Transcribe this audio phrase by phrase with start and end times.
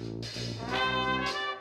[0.00, 1.59] Música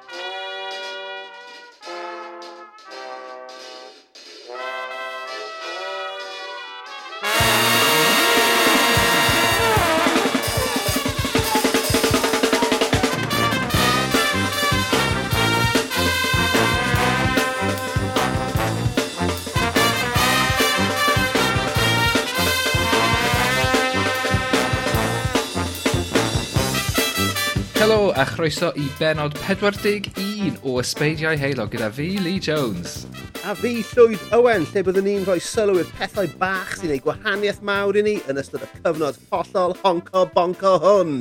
[28.20, 33.05] a chroeso i benod 41 o Ysbeidiau Heilo gyda fi, Lee Jones.
[33.48, 37.62] A fi, Llwyd Owen, lle byddwn ni'n rhoi sylw i'r pethau bach sy'n ei gwahaniaeth
[37.64, 41.14] mawr i ni yn ystod y cyfnod hollol honco bonco hwn.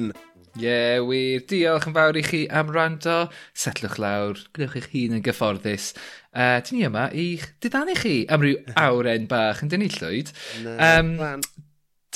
[0.58, 1.44] Ie, yeah, wir.
[1.46, 3.20] Diolch yn fawr i chi am rando.
[3.54, 5.92] Setlwch lawr, gwnewch eich hun yn gyfforddus.
[6.34, 10.34] Uh, dyn ni yma i'ch didanu chi am ryw awren bach yn dyn ni llwyd.
[10.66, 11.14] Na, um,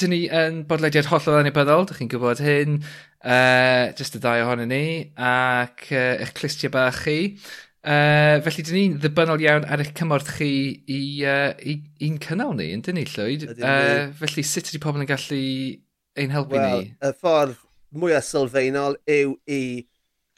[0.00, 2.78] dyn ni yn bodlediad hollol anibyddol, dych chi'n gwybod hyn,
[3.24, 7.18] uh, just y ddau ohonyn ni, ac uh, eich clustia bach chi.
[7.82, 10.50] Uh, felly, dyn ni'n ddibynnol iawn ar eich cymorth chi
[10.86, 11.76] i, uh, i,
[12.06, 13.48] i'n cynnal ni, yn dyn ni, llwyd.
[13.58, 15.42] Uh, felly, sut ydy pobl yn gallu
[16.22, 16.92] ein helpu well, ni?
[17.02, 17.56] y ffordd
[17.92, 19.62] mwyaf sylfaenol yw i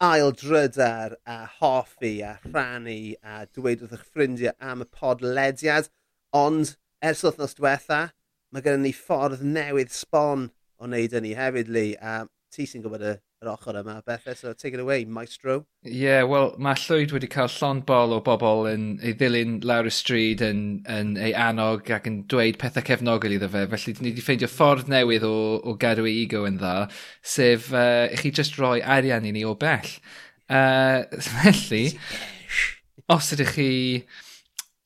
[0.05, 5.91] aildrydar a hoffi a rhannu a dweud wrth eich ffrindiau am y podlediad,
[6.35, 8.01] ond ers wythnos diwetha,
[8.55, 11.97] mae gennym ni ffordd newydd sbon o wneud yn ni hefyd, Lee.
[11.99, 12.23] A
[12.55, 15.57] ti sy'n gwybod y yr ochr yma bethau, so take it away, maestro.
[15.85, 19.91] Ie, yeah, wel, mae llwyd wedi cael llond bol o bobl yn ei ddilyn lawr
[19.91, 20.61] y stryd yn,
[20.91, 24.93] yn ei annog ac yn dweud pethau cefnogol iddo fe, felly ni wedi ffeindio ffordd
[24.93, 26.77] newydd o, o gadw ei ego yn dda,
[27.35, 29.91] sef uh, i chi just roi arian i ni o bell.
[30.49, 31.03] Uh,
[31.43, 31.85] felly,
[33.13, 33.73] os ydych chi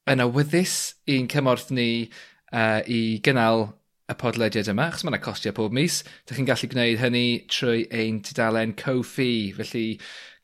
[0.09, 0.79] yn awyddus
[1.11, 2.09] i'n cymorth ni
[2.53, 3.73] uh, i gynnal
[4.09, 6.01] y podlediad yma, achos mae'n costio pob mis.
[6.27, 9.53] Dych chi'n gallu gwneud hynny trwy ein tudalen Ko-fi.
[9.57, 9.89] Felly,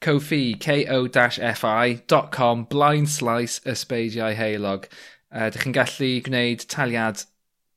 [0.05, 4.85] Ko-fi, ko-fi.com, blind slice ysbeidiau heilog.
[5.33, 7.25] Uh, dych chi'n gallu gwneud taliad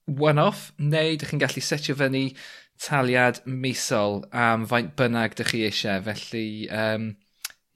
[0.07, 2.25] one-off, neu dych chi'n gallu setio fyny
[2.83, 6.03] taliad misol am faint bynnag dych chi eisiau.
[6.03, 7.13] Felly, um,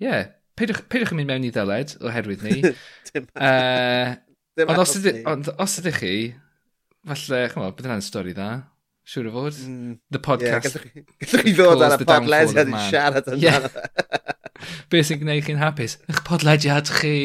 [0.04, 2.60] yeah, peidwch, peidwch yn mynd mewn i ddyled oherwydd ni.
[3.12, 4.16] Uh,
[5.28, 6.12] ond os ydych chi
[7.08, 8.52] falle, chymod, bydd yna'n stori dda.
[9.12, 9.58] Siwr o fod.
[9.66, 9.96] Mm.
[10.14, 10.78] The podcast.
[10.78, 13.66] Yeah, gallwch, chi ddod ar y podlediad i siarad yn yeah.
[14.94, 15.98] Be sy'n gwneud chi'n hapus?
[16.12, 17.16] Ych podlediad chi.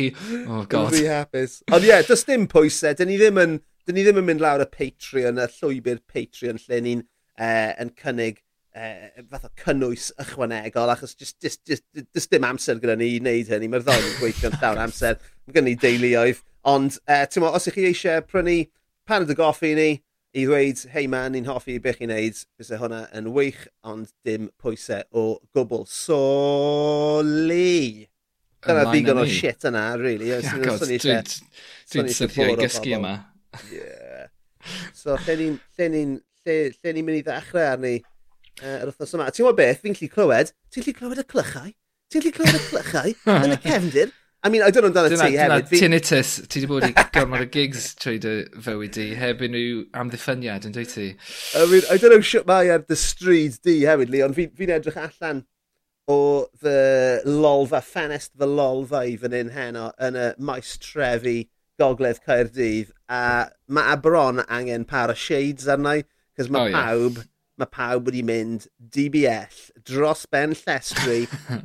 [0.47, 0.95] Oh, god.
[0.95, 1.59] Dwi'n hapus.
[1.69, 2.97] Ond ie, yeah, does dim pwysau.
[2.97, 6.63] Dyn ni ddim yn, dyn ni ddim yn mynd lawr y Patreon, y llwybr Patreon,
[6.65, 8.41] lle ni'n uh, yn cynnig
[8.73, 11.85] uh, fath o cynnwys ychwanegol, achos just, just, just,
[12.17, 13.69] just dim amser gyda ni i wneud hynny.
[13.69, 15.21] Mae'r ddau yn gweithio'n llawn amser.
[15.45, 16.41] Mae gen ni deuluoedd.
[16.67, 18.63] Ond, uh, ti'n os ych chi eisiau prynu
[19.07, 19.91] pan dy goffi ni
[20.37, 24.51] i ddweud, hei man, ni'n hoffi beth i'n neud, fysa hwnna yn wych, ond dim
[24.61, 25.25] pwysau o
[25.57, 25.87] gwbl.
[25.89, 26.19] So,
[27.25, 28.09] Lee!
[28.67, 30.33] Dyna ddigon o shit yna, really.
[30.43, 33.15] Dwi'n syrthio i gysgu yma.
[33.71, 34.27] Yeah.
[34.91, 35.57] So, lle ni'n
[35.87, 39.31] ni mynd i ddechrau arni uh, yr wythnos yma.
[39.31, 41.73] Ti'n gwybod beth, fi'n lli clywed, ti'n lli clywed y clychau?
[42.13, 44.15] Ti'n lli clywed y clychau yn y cefndir?
[44.47, 45.71] I mean, I don't know amdano ti hefyd.
[45.73, 49.81] Dyna tinnitus, ti wedi bod i gormod o gigs trwy dy fywyd di, heb unrhyw
[49.99, 51.09] amddiffyniad, yn dweud ti?
[51.59, 54.53] I mean, I don't know siwt mae ar dy stryd di hefyd, Lee, ond fi'n
[54.55, 55.43] fi edrych allan
[56.07, 56.19] o
[56.63, 56.79] fy
[57.27, 61.39] lolfa, ffenest fy i fan hyn heno yn y maes trefi
[61.83, 66.07] gogledd Caerdydd a mae a bron angen par o shades arnau,
[66.39, 71.57] cos mae oh, pawb yeah mae pawb wedi mynd DBL dros ben llestri a,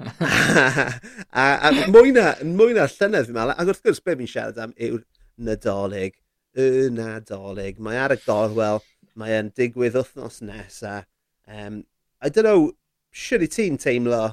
[1.43, 3.55] a, a mwy na, mwy na llynedd fi'n meddwl.
[3.55, 5.03] Ac wrth gwrs be fi'n siarad am yw'r
[5.49, 6.15] nadolig.
[6.55, 7.79] Y nadolig.
[7.83, 8.81] Mae ar y gorwel,
[9.19, 11.01] mae e'n digwydd wythnos nesa.
[11.47, 11.83] Um,
[12.21, 12.71] I don't know,
[13.11, 14.23] siwr i ti'n teimlo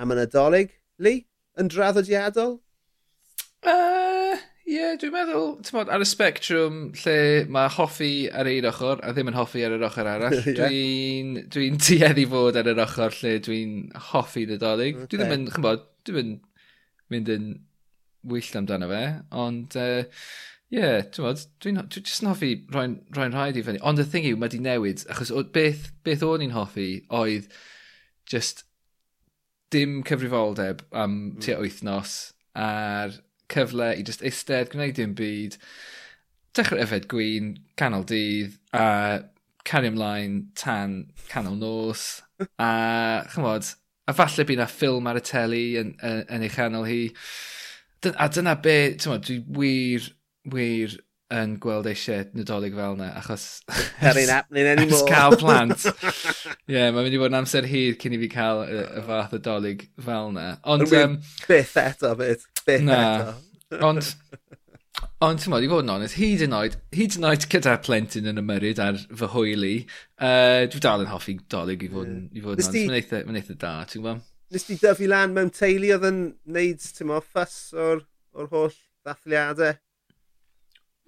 [0.00, 1.24] am y nadolig, Lee?
[1.60, 2.58] Yn draddodiadol?
[3.60, 3.99] Uh,
[4.70, 7.16] yeah, dwi'n meddwl, tmod, ar y spectrwm lle
[7.52, 10.60] mae hoffi ar un ochr a ddim yn hoffi ar yr ochr arall, yeah.
[10.60, 13.74] dwi'n dwi, tueddu fod ar yr ochr lle dwi'n
[14.10, 14.94] hoffi Nadolig.
[14.96, 15.10] Okay.
[15.10, 16.46] Dwi ddim yn, chymod, dwi'n mynd,
[17.10, 17.50] mynd yn
[18.30, 19.04] wyllt amdano fe,
[19.42, 20.24] ond, ie, uh,
[20.70, 23.80] yeah, dwi'n dwi, n, dwi just yn hoffi rhoi'n rhoi rhaid i fyny.
[23.86, 26.90] Ond y thing yw, mae di newid, achos beth, beth o'n i'n hoffi
[27.20, 27.50] oedd
[28.30, 28.64] just
[29.74, 32.14] dim cyfrifoldeb am tua wythnos
[32.58, 33.18] ar
[33.52, 35.58] cyfle i just eistedd, gwneud dim byd,
[36.56, 38.86] dechrau yfed gwyn, canol dydd, a
[39.66, 40.96] cario ymlaen tan
[41.30, 42.06] canol nos,
[42.58, 42.70] a
[43.34, 43.74] chymod,
[44.08, 47.02] a falle bydd na ffilm ar y teli yn, yn, yn ei chanol hi.
[48.16, 50.10] A dyna be, ti'n dwi wir,
[50.50, 50.98] wir
[51.30, 53.44] yn gweld eisiau nadolig fel yna, achos...
[54.00, 55.06] Perry'n happening anymore.
[55.06, 55.84] cael plant.
[55.86, 59.04] Ie, yeah, mae'n mynd i fod yn amser hir cyn i fi cael y, y
[59.06, 60.48] fath o dolig fel yna.
[60.74, 60.88] Ond...
[60.98, 63.02] Um, byth eto byth byth Na.
[63.20, 63.84] eto.
[63.86, 64.08] Ond,
[65.22, 68.30] ond ti'n modd, i fod yn onest, hyd yn oed, hyd yn oed gyda plentyn
[68.32, 69.74] yn ymyryd ar fy hwyli,
[70.18, 72.78] uh, dwi dal yn hoffi dolyg i fod yn, i fod yn onest.
[72.80, 74.26] Mae'n eitha, ma eitha da, ti'n gwybod?
[74.50, 76.24] Nes ti dyfu lan mewn teulu oedd yn
[76.56, 78.02] neud, ti'n modd, ffys o'r,
[78.34, 78.74] or holl
[79.06, 79.78] ddathliadau?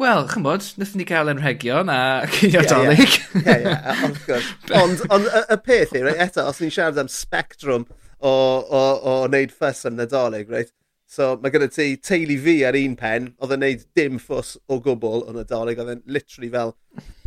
[0.03, 1.99] Wel, chymod, wnaethon ni gael enrhegion a
[2.37, 3.19] cynio dolyg.
[3.43, 3.75] Ie, ie,
[4.07, 4.55] of course.
[4.81, 7.85] Ond on, y, y peth i, right, eto, os ni'n siarad am spectrum
[8.19, 10.73] o, o, o wneud ffys yn nadolig, right,
[11.13, 14.79] So mae gyda ti teulu fi ar un pen, oedd yn neud dim ffws o
[14.81, 16.73] gwbl o Nadolig, oedd yn literally fel,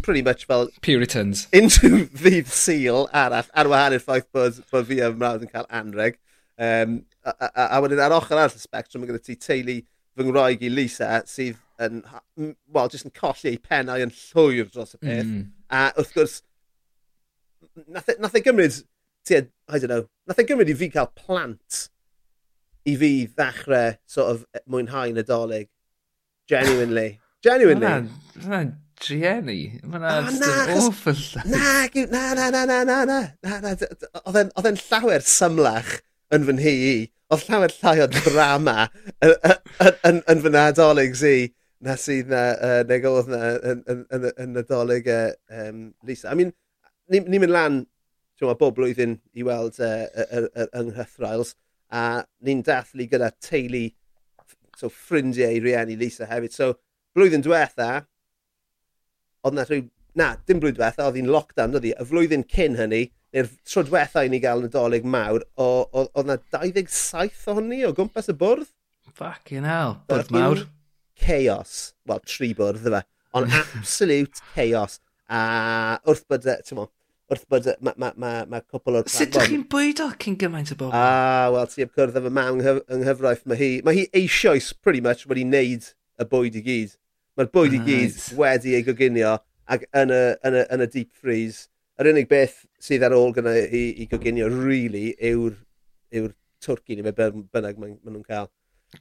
[0.02, 0.72] pretty much fel...
[0.82, 1.44] Puritans.
[1.54, 5.70] Into ddydd seal arall, ar wahan i'r ffaith bod, bod fi a mrawd yn cael
[5.70, 6.18] anreg.
[6.58, 9.80] Um, a, a, a, a wedyn ar ochr arall y spectrum, mae gyda ti teulu
[9.86, 12.02] fy ngwraig i Lisa, sydd yn,
[12.42, 15.28] well, jyst yn colli ei pennau yn llwyr dros y peth.
[15.30, 15.50] Mm.
[15.70, 16.40] A wrth gwrs,
[17.86, 18.82] nath, e, nath e gymryd,
[19.30, 21.86] tia, I don't know, nath e gymryd i fi cael plant
[22.86, 25.70] i fi ddechrau sort of e, mwynhau Nadolig.
[26.50, 27.20] Genuinely.
[27.46, 28.10] Genuinely.
[28.46, 28.72] Mae'n
[29.02, 29.60] drieni.
[29.84, 30.06] Mae'n
[30.78, 31.18] awful.
[31.50, 33.76] Na, na, na, na, na, na, na, na.
[34.26, 35.98] Oedd e'n llawer symlach
[36.36, 36.96] yn fy nhi i.
[37.34, 38.88] Oedd llawer llai o drama
[39.26, 41.36] yn fy Nadolig si
[41.86, 43.42] na sydd na, uh, neu oedd na
[43.72, 46.32] yn, yn, yn, yn Nadolig uh, um, Lisa.
[46.32, 46.54] I mean,
[47.12, 47.84] ni'n ni mynd lan
[48.46, 50.06] bob blwyddyn i weld uh,
[50.78, 51.56] yng Nghythrails
[51.92, 53.88] a ni'n dathlu gyda teulu
[54.80, 56.54] so ffrindiau i rieni Lisa hefyd.
[56.56, 56.74] So
[57.16, 58.06] blwyddyn diwetha,
[59.46, 59.86] oedd na rhyw...
[60.16, 61.94] Na, dim blwyddyn diwetha, oedd hi'n lockdown, oedd hi.
[62.00, 63.02] Y flwyddyn cyn hynny,
[63.36, 68.38] neu'r tro diwetha i ni gael Nadolig mawr, oedd na 27 ohoni o gwmpas y
[68.40, 68.72] bwrdd.
[69.16, 70.64] Fucking hell, bwrdd mawr.
[71.20, 71.76] Chaos.
[72.08, 73.04] Wel, tri bwrdd, fe.
[73.36, 75.02] Ond absolute chaos.
[75.28, 75.42] A
[76.06, 76.80] wrth bod, e, ti'n
[77.32, 79.10] wrth bod mae ma, ma, ma cwpl o'r...
[79.10, 80.94] Sut ydych chi'n bwydo cyn gymaint o bobl?
[80.94, 83.46] Ah, wel, ti heb cwrdd efo mam yng nghyfraith.
[83.50, 85.90] Mae hi, mae hi eisoes, pretty much, wedi wneud
[86.22, 86.94] y bwyd i gyd.
[87.36, 89.36] Mae'r bwyd i gyd wedi ei goginio
[89.72, 91.68] ac yn y, yn y, yn y deep freeze.
[92.00, 95.58] Yr unig beth sydd ar ôl gyda i, i goginio, really, yw'r
[96.16, 96.30] yw
[96.64, 98.52] twrci neu beth bynnag maen ma nhw'n cael.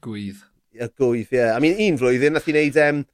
[0.05, 0.41] Gwydd.
[0.75, 1.39] Y gwydd, ie.
[1.43, 1.57] Yeah.
[1.57, 2.81] I mean, un flwyddyn, nath i wneud...
[2.89, 3.05] Um,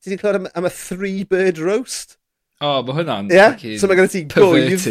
[0.00, 2.16] ti wedi clywed am, am y three bird roast?
[2.60, 3.30] oh, mae hwnna'n...
[3.32, 3.78] Ie, Yeah?
[3.80, 4.86] so mae gen ti gwyf,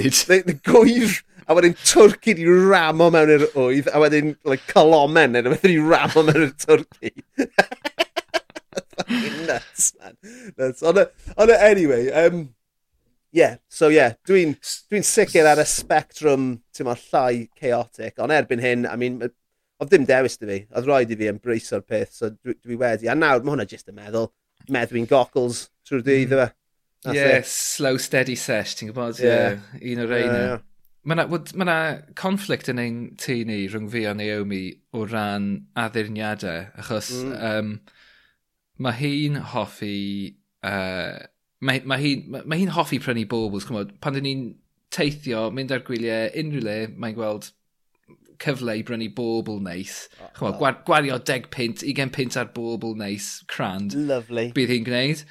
[0.67, 1.19] gwyf,
[1.49, 5.79] a wedyn twrci di ramo mewn i'r wydd, a wedyn like, colomen A wedyn i
[5.81, 7.13] ramo mewn i'r twrci.
[8.99, 10.17] Fucking nuts, man.
[10.57, 10.83] Nuts.
[10.83, 12.49] Ond on, anyway, um,
[13.31, 14.55] yeah, so yeah, dwi'n
[14.91, 19.21] dwi sicr ar y spectrum, ti'n ma, llai chaotic, ond erbyn hyn, I mean,
[19.79, 22.77] oedd dim dewis dy fi, oedd rhaid i fi ymbrace o'r peth, so dwi, dwi
[22.81, 24.29] wedi, a nawr mae hwnna jyst yn meddwl,
[24.69, 26.55] meddwi'n goggles trwy'r dydd, mm.
[27.03, 27.45] That's yeah, it.
[27.47, 29.21] slow steady sesh, ti'n gwybod?
[29.23, 29.59] Yeah.
[29.79, 29.91] yeah.
[29.93, 30.33] Un o'r reina.
[30.33, 30.65] Yeah, yeah.
[31.07, 31.77] Mae yna ma,
[32.19, 34.63] conflict yn ein tu ni rhwng fi a Naomi
[34.93, 35.47] o ran
[35.79, 37.35] addurniadau, achos mm.
[37.51, 37.75] um,
[38.83, 39.99] mae hi'n hoffi...
[40.59, 41.15] Uh,
[41.63, 44.43] mae ma hi'n ma, ma hi hoffi prynu bobls, cymod, pan dyn ni'n
[44.91, 47.49] teithio, mynd ar gwyliau unrhyw le, mae'n gweld
[48.39, 50.07] cyfle i brynu bobl neis.
[50.19, 50.81] Oh, Chymod, oh.
[50.87, 53.95] gwario 10 pint, 20 pint ar bobl neis, crand.
[53.95, 54.49] Lovely.
[54.55, 55.23] Bydd hi'n gwneud.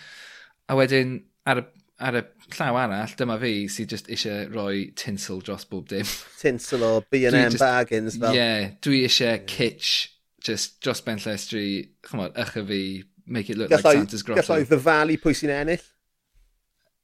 [0.69, 1.65] A wedyn, ar y,
[2.09, 2.23] ar y
[2.55, 6.09] llaw arall, dyma fi sydd just eisiau rhoi tinsel dros bob dim.
[6.41, 8.33] Tinsel o B&M bargains fel.
[8.33, 9.45] Ie, yeah, dwi eisiau yeah.
[9.49, 10.15] kitsch
[10.45, 11.67] just dros ben llestri,
[12.07, 12.83] chymod, ych fi,
[13.27, 14.43] make it look gallai, like Santa's grotto.
[14.43, 15.87] Gallai ddyfalu pwy sy'n ennill?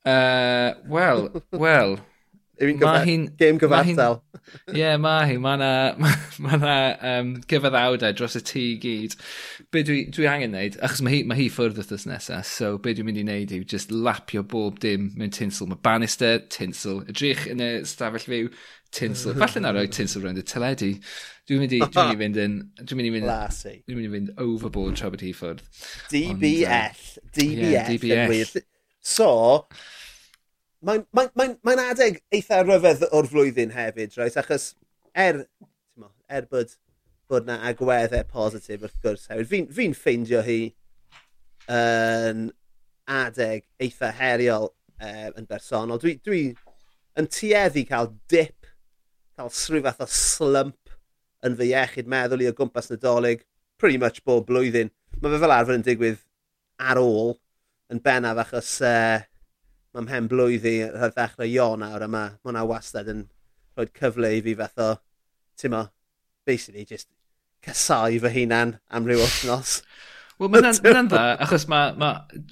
[0.04, 1.30] Uh, wel,
[1.64, 1.98] wel,
[2.62, 4.20] Yw hi'n game gyfartal?
[4.70, 5.38] Ie, yeah, mae hi.
[5.42, 6.10] Mae yna ma,
[6.44, 6.74] ma
[7.10, 9.16] um, gyfaddawdau dros y tŷ i gyd.
[9.74, 12.94] Be dwi, dwi angen wneud, achos mae hi, ma hi ffwrdd wrthos nesaf, so be
[12.94, 15.70] dwi'n mynd i wneud yw just lapio bob dim mewn tinsel.
[15.70, 17.02] Mae banister, tinsel.
[17.08, 18.52] Y drych yn y stafell fyw,
[18.94, 19.34] tinsel.
[19.42, 20.92] Falle na roi tinsel rownd y teledu.
[21.48, 22.60] Dwi'n mynd i, dwi mynd i fynd yn...
[22.84, 23.26] Dwi'n mynd i fynd...
[23.88, 25.66] Dwi'n mynd i fynd overboard tra bod hi ffwrdd.
[26.12, 27.02] DBF.
[27.34, 27.74] DBF.
[27.74, 28.54] Yeah, DBF.
[29.04, 29.66] So,
[30.84, 34.36] mae'n mae, mae, mae adeg eitha ryfedd o'r flwyddyn hefyd, right?
[34.40, 34.72] Achos
[35.16, 35.44] er,
[35.98, 36.74] mo, er bod,
[37.30, 40.58] bod na agweddau positif wrth gwrs hefyd, fi'n fi, ffeindio hi
[41.72, 42.48] yn
[43.10, 46.00] adeg eitha heriol uh, yn bersonol.
[46.00, 46.44] Dwi, dwi
[47.20, 48.68] yn tueddu cael dip,
[49.36, 50.94] cael srhyw fath o slump
[51.44, 53.44] yn fy iechyd meddwl i o gwmpas nadolig
[53.80, 54.92] pretty much bob blwyddyn.
[55.20, 56.20] Mae fe fel arfer yn digwydd
[56.80, 57.34] ar ôl
[57.92, 59.20] yn bennaf achos uh,
[59.94, 63.26] mae mhen blwydd i ar ddechrau Ionawr nawr a mae hwnna wastad yn
[63.76, 64.88] rhoi cyfle i fi fath o
[65.58, 65.84] ti'n t'mo
[66.46, 67.08] basically just
[67.64, 69.78] casau fy hunan am ryw wythnos.
[70.42, 72.08] Wel, mae'n dda, achos mae ma,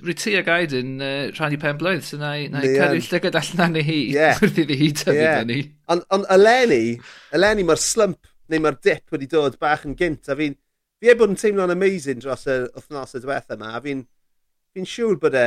[0.07, 3.39] rwy a Gaid yn uh, rhan i pen blwydd, so na i cael ei llygad
[3.41, 4.39] allan i hi, yeah.
[4.39, 5.43] wrth iddi hi tyfu yeah.
[5.49, 5.65] ni.
[5.91, 6.95] Ond on, eleni,
[7.35, 10.55] eleni mae'r slump neu mae'r dip wedi dod bach yn gynt, a fi'n
[11.03, 14.87] fi e bod yn teimlo'n amazing dros y wythnos y diwethaf yma, a fi'n fi
[14.95, 15.47] siŵr bod e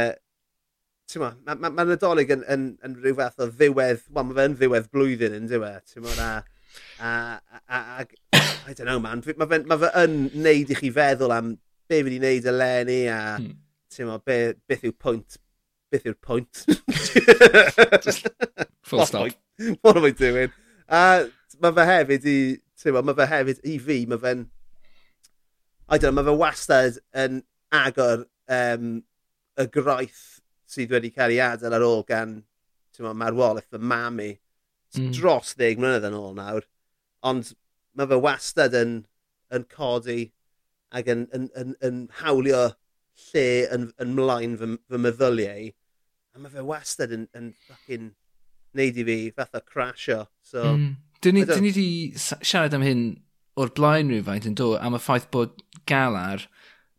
[1.16, 4.58] ma, ma, ma, ma Nadolig yn, yn, yn rhyw fath o ddiwedd, wel, mae fe'n
[4.60, 6.32] ddiwedd blwyddyn yn diwe, ti'n ma, a,
[7.00, 7.12] a,
[7.70, 7.80] a, a,
[8.40, 11.56] a, I don't know man, mae fe, ma fe yn neud i chi feddwl am
[11.88, 13.56] be fi wedi wneud eleni a, hmm.
[13.94, 15.38] ti'n be, beth yw pwynt,
[15.94, 16.66] beth yw'r pwynt.
[18.90, 19.32] Full stop.
[19.82, 20.54] What am I doing?
[20.90, 21.26] A
[21.62, 22.38] mae fe hefyd i,
[22.82, 24.48] ti'n mae fe hefyd i fi, mae fe'n,
[25.86, 27.44] I don't know, mae fe wastad yn
[27.76, 28.98] agor um,
[29.62, 30.35] y graith
[30.70, 32.40] sydd wedi cael ei adael ar ôl gan
[33.00, 34.32] marwolaeth fy mam i.
[34.96, 35.12] Mm.
[35.16, 36.68] Dros ddeg mlynedd yn ôl nawr.
[37.28, 37.52] Ond
[37.96, 38.98] mae fe wastad yn,
[39.54, 40.30] yn codi
[40.96, 42.68] ac yn, yn, yn, yn hawlio
[43.30, 45.72] lle yn, yn mlaen fy, fy meddyliau.
[46.36, 48.14] A mae fe wastad yn, yn fucking
[48.76, 50.26] neud i fi fath o crasio.
[50.44, 50.94] So, mm.
[51.24, 51.88] Dyn ni wedi
[52.20, 53.06] siarad am hyn
[53.60, 55.56] o'r blaen rhywfaint yn dod am y ffaith bod
[55.90, 56.44] galar,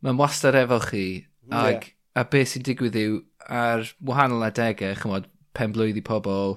[0.03, 1.07] mae'n wastad efo chi.
[1.47, 1.93] Ag, yeah.
[2.19, 6.57] a beth sy'n digwydd yw ar wahanol adegau, chymod, penblwydd i pobl,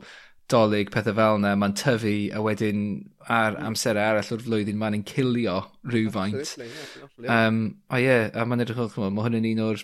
[0.49, 2.83] dolyg, pethau fel yna, mae'n tyfu, a wedyn
[3.27, 3.69] ar hmm.
[3.69, 6.55] amser arall o'r flwyddyn mae'n ein cilio rhywfaint.
[6.57, 9.83] Yeah, um, a ie, yeah, a mae'n edrych o'r mae hwn yn un o'r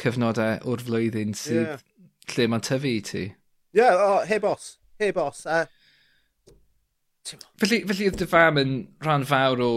[0.00, 1.84] cyfnodau o'r flwyddyn sydd yeah.
[2.34, 3.26] lle mae'n tyfu i ti.
[3.28, 5.44] Ie, yeah, oh, heb os, heb os.
[5.44, 5.66] Uh...
[7.60, 8.72] Felly, felly oedd dy fam yn
[9.04, 9.72] rhan fawr o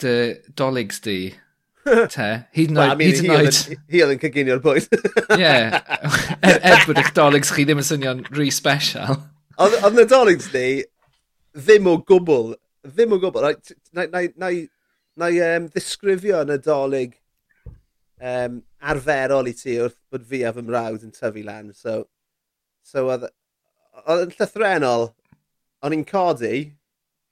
[0.00, 0.14] dy
[0.56, 1.18] dolygs di
[1.86, 2.26] Te,
[2.56, 2.88] hyd yn oed.
[2.88, 3.80] Well, I mean.
[3.92, 4.88] Hi oedd yn cyginio'r bwyd.
[5.38, 5.50] Ie.
[6.42, 9.20] Er, er bod eich dolygs chi ddim yn swnio'n rhi special.
[9.62, 10.66] Oedd y doligs ni
[11.56, 12.56] ddim o gwbl,
[12.90, 13.46] ddim o gwbl.
[13.96, 14.50] Na, na, na,
[15.22, 17.14] na um, ddisgrifio yn y dolig
[18.18, 21.70] um, arferol i ti wrth bod fi a fy mrawd yn tyfu lan.
[21.76, 22.02] So,
[22.86, 25.12] so oedd yn llythrenol,
[25.86, 26.66] o'n i'n codi,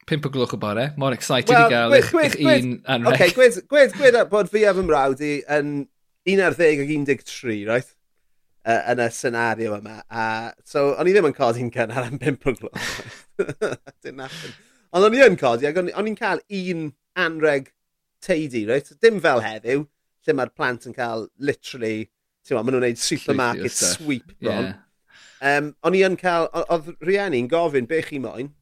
[0.07, 0.91] pimp o gloch o bore.
[1.01, 3.15] Mor excited well, i gael eich, eich un anreg.
[3.15, 5.75] Okay, gwed, gwed, gwed bod fi a fy mrawd i yn
[6.31, 6.65] 11
[7.13, 7.91] ac 13, right?
[8.65, 9.99] Uh, yn y senario yma.
[10.09, 10.27] A,
[10.65, 12.93] so, o'n i ddim yn codi'n cynnar am 5 o gloch.
[14.05, 14.55] Didn't happen.
[14.95, 16.87] Ond o'n i yn codi, ac o'n i'n cael un
[17.19, 17.69] anreg
[18.25, 18.89] teidi, right?
[19.03, 19.85] Dim fel heddiw,
[20.25, 22.09] lle mae'r plant yn cael literally,
[22.47, 24.71] ti'n maen nhw'n gwneud supermarket sweep bron.
[24.71, 24.81] Yeah.
[25.45, 28.55] Um, o'n i yn cael, oedd rhieni'n gofyn beth chi moyn,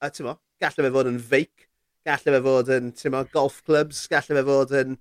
[0.00, 1.68] a ti'n mo, gallai fe fod yn feic,
[2.06, 4.98] gallai fe fod yn ti'n mo, golf clubs, gallai fe fod yn...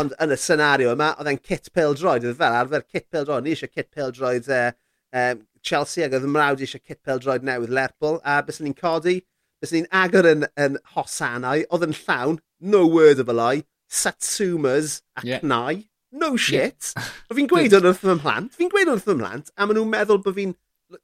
[0.00, 3.52] Ond yn y senario yma, oedd e'n kit peldroed, oedd fel arfer kit peldroed, ni
[3.54, 4.72] eisiau kit peldroed uh,
[5.14, 9.20] um, Chelsea ac oedd ymrawd eisiau kit peldroed newydd Lerpwl, a bys ni'n codi,
[9.62, 13.62] bys ni'n agor yn, yn hosanau, oedd yn llawn, no word of a lie,
[13.94, 15.40] Satsumas ac yeah.
[15.42, 15.84] Nai.
[16.12, 16.92] No shit.
[16.96, 17.10] Yeah.
[17.36, 18.54] fi'n gweud hwn wrth fy mhlant.
[18.56, 19.50] Fi'n gweud hwn wrth fy mhlant.
[19.54, 20.54] A maen nhw'n meddwl bod fi'n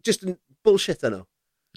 [0.06, 0.36] just yn
[0.66, 1.24] bullshit yno.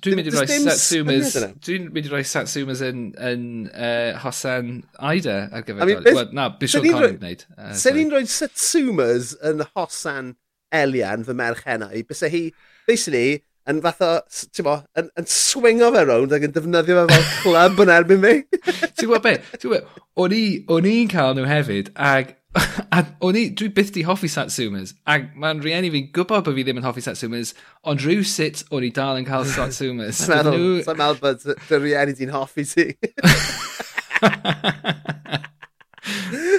[0.03, 1.36] Dwi'n mynd i roi Satsumas...
[1.63, 5.86] Dwi'n mynd i roi Satsumas yn, yn uh, Hosan Aida ar gyfer...
[5.86, 7.45] I mean, well, na, Bishop Conning wneud.
[7.55, 10.36] Uh, Se ni'n rhoi Satsumas yn Hosan
[10.74, 12.43] Elian fy merch hennau, i, bys hi,
[12.89, 17.05] basically, yn fath o, ti'n bo, yn, yn swingo fe rownd ac yn defnyddio fe
[17.13, 18.33] fel club yn erbyn fi.
[18.60, 19.38] ti'n gwybod be?
[19.55, 20.39] Ti'n gwybod,
[20.75, 25.17] o'n i'n cael nhw hefyd, ac a o'n i, dwi byth di hoffi Satsumas, A
[25.19, 27.53] mae'n rhieni fi'n gwybod bod fi ddim yn hoffi Satsumas,
[27.89, 30.19] ond rhyw sut o'n i dal yn cael Satsumas.
[30.24, 32.88] Sa'n meddwl, sa'n meddwl bod dy rhieni di'n hoffi ti.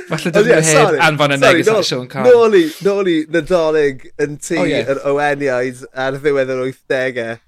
[0.08, 2.26] Falle dydw i'n hen anfon y neges at Sean Carr.
[2.26, 4.88] Nôl i, nôl i nadolig yn tu oh, yeah.
[4.90, 7.38] yr Oweniaid ar ddiwedd yr 80au.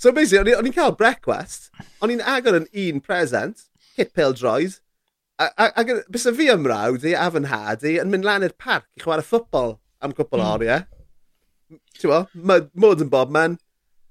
[0.00, 1.70] So basically, o'n i'n cael brecwast,
[2.02, 4.80] o'n i'n agor yn un present, hit pill droid,
[5.38, 8.86] Ac bys y fi ymrawd i a fy nhad i yn mynd lan i'r parc
[8.94, 10.50] i chwarae ffwbol am cwpl mm.
[10.54, 10.84] oriau.
[11.98, 13.58] Ti'n bo, mod yn bob man.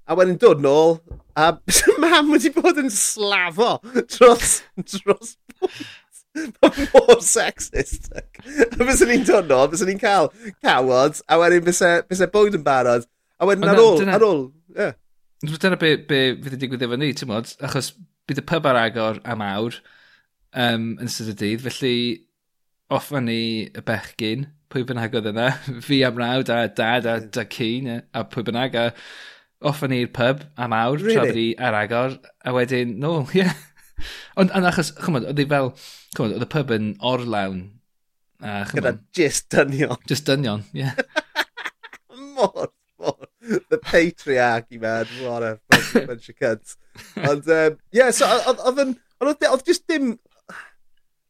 [0.04, 0.98] A wedyn dod nôl,
[1.32, 3.78] a bys y mam wedi bod yn slafo
[4.12, 4.58] dros,
[4.90, 5.36] dros
[6.34, 8.10] mor sexist.
[8.12, 10.28] A bys ni'n dod nôl, bys ni'n cael
[10.64, 13.08] cawod, a wedyn bys y bwyd yn barod.
[13.40, 14.44] A wedyn ar ôl, ar ôl,
[14.76, 14.92] ie.
[15.44, 17.94] Dyna be, be fydd yn digwydd efo ni, ti'n modd, achos
[18.28, 19.80] bydd y pub ar agor am awr,
[20.54, 21.64] um, yn sydd y dydd.
[21.66, 21.96] Felly,
[22.94, 25.50] offa ni y bechgyn, pwy bynnag oedd yna,
[25.86, 28.88] fi am rawd a dad a da cyn a pwy bynnag, a
[29.64, 31.14] offa ni'r pub am awr, really?
[31.14, 33.44] tra bod ni ar agor, a wedyn, no, ie.
[33.44, 33.54] Yeah.
[34.40, 35.72] Ond yn achos, chymod, oedd hi fel,
[36.16, 37.62] chymod, oedd y pub yn orlawn.
[38.44, 39.94] A, Gyda just dynion.
[40.10, 40.82] Just dynion, ie.
[40.82, 40.98] Yeah.
[42.34, 42.68] mor,
[42.98, 43.30] mor.
[43.70, 45.06] The patriarchy, man.
[45.22, 46.76] What a bunch, bunch of cunts.
[47.16, 50.16] Ond, um, yeah, so, oedd yn, oedd just dim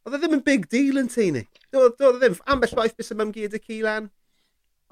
[0.05, 1.45] Oedd e ddim yn big deal yn teulu.
[1.73, 4.11] Doedd do, e ddim ambell waith bys y mam gyd y cilan.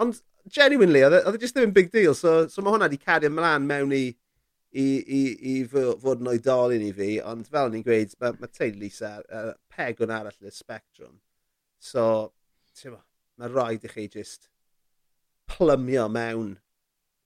[0.00, 0.22] Ond
[0.56, 2.16] genuinely, oedd e, e just ddim yn big deal.
[2.18, 4.06] So, so mae hwnna wedi cadw ymlaen mewn i,
[4.72, 7.10] i, i, i fod yn oedolyn i fi.
[7.28, 11.18] Ond fel ni'n gweud, mae ma teulu Lisa uh, peg o'n arall y spectrum.
[11.82, 12.06] So,
[12.78, 14.48] ti'n mae rhaid i chi just
[15.52, 16.56] plymio mewn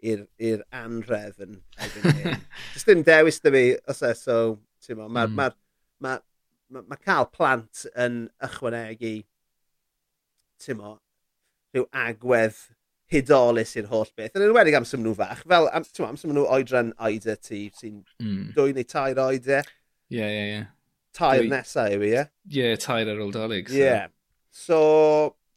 [0.07, 2.41] i'r anref yn erbyn hyn.
[2.75, 4.39] Does dim dewis dy fi, os e, so,
[4.85, 5.39] ti'n mo, mae'r mm.
[5.39, 5.49] ma,
[6.05, 6.17] ma,
[6.73, 9.19] mae ma cael plant yn ychwanegu
[10.63, 10.97] ti'n mo,
[11.75, 12.59] rhyw agwedd
[13.13, 14.35] hudolus i'r holl beth.
[14.39, 18.01] Yn enwedig amser nhw fach, fel am, mo, am amser nhw oedran oedra ti sy'n
[18.23, 18.53] mm.
[18.57, 19.63] dwy neu tair oedra.
[20.13, 20.63] Ie, ie, ie.
[21.17, 21.53] Tair dwi...
[21.53, 22.25] nesau yw i, ie?
[22.59, 23.71] Ie, tair ar ôl dolyg.
[23.71, 23.77] Ie.
[23.77, 24.09] So, yeah.
[24.51, 24.81] so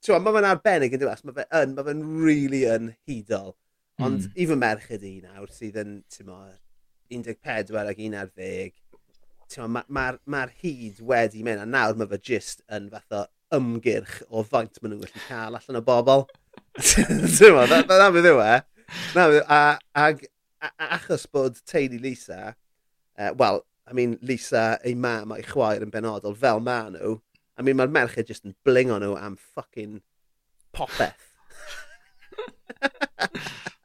[0.06, 3.56] tywa, mae fe'n arbennig yn dweud, mae fe yn, mae fe'n really yn hudol.
[4.00, 4.36] Ond mm.
[4.40, 6.44] i fy merched i nawr sydd yn, ti'n mo,
[7.10, 8.78] 14 ag 11,
[9.58, 13.24] mae'r ma, ma, ma hyd wedi mynd, a nawr mae fe jyst yn fath o
[13.58, 16.26] ymgyrch o faint maen nhw'n gallu cael allan o bobl.
[16.86, 18.52] ti'n mo, na fydd yw e.
[19.16, 19.62] Na a,
[20.06, 20.22] ag
[20.78, 22.54] achos bod teulu Lisa,
[23.18, 27.18] uh, wel, I mean, Lisa, ei mam a'i chwaer yn benodol fel ma nhw,
[27.58, 30.00] I mean, mae'r merched jyst yn blingo nhw am fucking
[30.78, 31.26] popeth.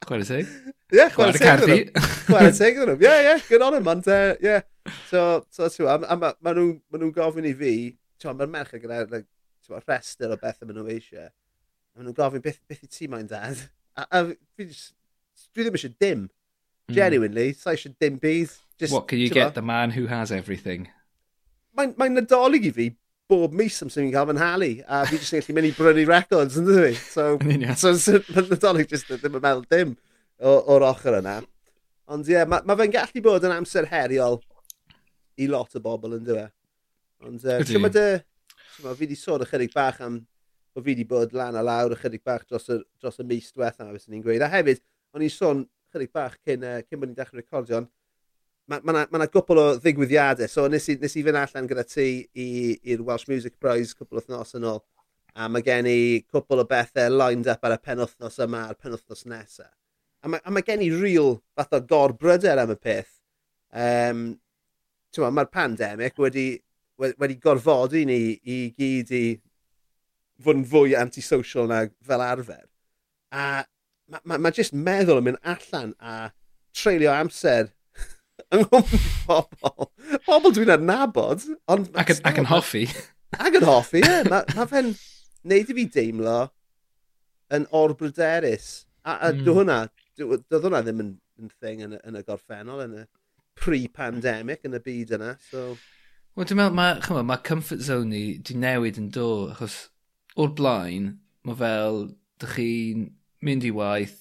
[0.05, 0.53] Chwer y teg?
[0.93, 1.89] Ie, chwer y teg.
[2.29, 2.95] Chwer y teg nhw.
[3.01, 4.61] Ie, ie, good on him, ond, e, ie
[5.09, 7.73] so, so ti'n a, a ma, ma nhw'n ma nhw gofyn i fi,
[8.21, 9.27] ti'n mae'r merched gyda like,
[9.85, 11.29] rhestr o beth maen nhw eisiau.
[11.29, 13.63] A maen nhw'n gofyn beth, beth i ti mae'n dad.
[13.95, 14.23] A, a
[14.57, 14.93] fi just,
[15.53, 16.27] dwi ddim eisiau dim.
[16.85, 16.97] Mm.
[16.99, 18.53] Genuinely, sa eisiau dim bydd.
[18.79, 19.57] Just, What, can you get ma?
[19.57, 20.89] the man who has everything?
[21.75, 22.89] Mae'n mae nadolig i fi
[23.31, 26.03] bob mis am sy'n cael fy nhalu, a fi jyst yn gallu mynd i brynu
[26.09, 26.91] records, yn dwi?
[26.99, 27.31] So,
[27.79, 29.95] so, so mae'n nadolig jyst ddim yn meddwl dim
[30.45, 31.39] o'r ochr yna.
[32.11, 34.37] Ond ie, yeah, mae ma fe'n gallu bod yn amser heriol
[35.41, 36.53] i lot o bobl yn dweud.
[37.25, 38.07] Ond uh, ti'n mynd y...
[38.75, 40.19] Fi wedi sôn ychydig bach am
[40.75, 43.93] bod fi wedi bod lan a lawr ychydig bach dros y, dros y mis diwethaf,
[43.93, 44.43] fes ni'n gweud.
[44.43, 44.81] A hefyd,
[45.15, 47.91] o'n i'n sôn ychydig bach cyn, uh, cyn bod ni'n dechrau recordio, ond
[48.67, 50.49] mae yna ma, na, ma gwbl o ddigwyddiadau.
[50.49, 54.55] So nes i, nes i fynd allan gyda ti i'r Welsh Music Prize cwbl thnos
[54.57, 54.81] yn ôl.
[55.35, 59.25] A mae gen i cwbl o bethau lined up ar y penwthnos yma a'r penwthnos
[59.29, 59.71] nesaf.
[60.25, 63.11] A mae, a mae gen i real fath o gorbryder am y peth.
[63.75, 64.25] Um,
[65.23, 66.47] mae'r pandemig wedi,
[66.99, 69.25] wedi gorfodi ni i gyd i
[70.43, 72.65] fod yn fwy antisocial na fel arfer.
[73.31, 73.63] A
[74.11, 76.29] mae ma, ma jyst meddwl yn mynd allan a
[76.75, 77.71] treulio amser
[78.53, 79.89] yng Nghymru pobl.
[80.27, 81.45] Pobl dwi'n adnabod.
[81.71, 82.85] Ond ac, yn, ac yn hoffi.
[83.39, 84.09] Ac yn hoffi, ie.
[84.09, 84.29] Yeah.
[84.31, 84.93] Mae ma fe'n
[85.47, 86.39] neud i fi deimlo
[87.55, 88.85] yn orbryderus.
[89.05, 89.45] A, a mm.
[89.47, 89.79] hwnna,
[90.17, 93.05] doedd hwnna ddim yn, yn thing yn, yn y gorffennol yn y
[93.59, 95.35] pre-pandemic yn y byd yna.
[95.49, 95.75] So...
[96.35, 99.77] Wel, dwi'n meddwl, mae, ma, mae comfort zone ni di newid yn do, achos
[100.35, 101.13] o'r blaen,
[101.47, 102.01] mae fel,
[102.43, 103.05] dych chi'n
[103.45, 104.19] mynd i waith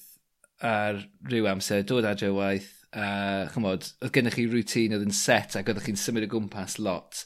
[0.64, 5.56] ar rhyw amser, dod adre waith, a chymod, oedd gennych chi rŵtín oedd yn set
[5.58, 7.24] ac oeddech chi'n symud o gwmpas lot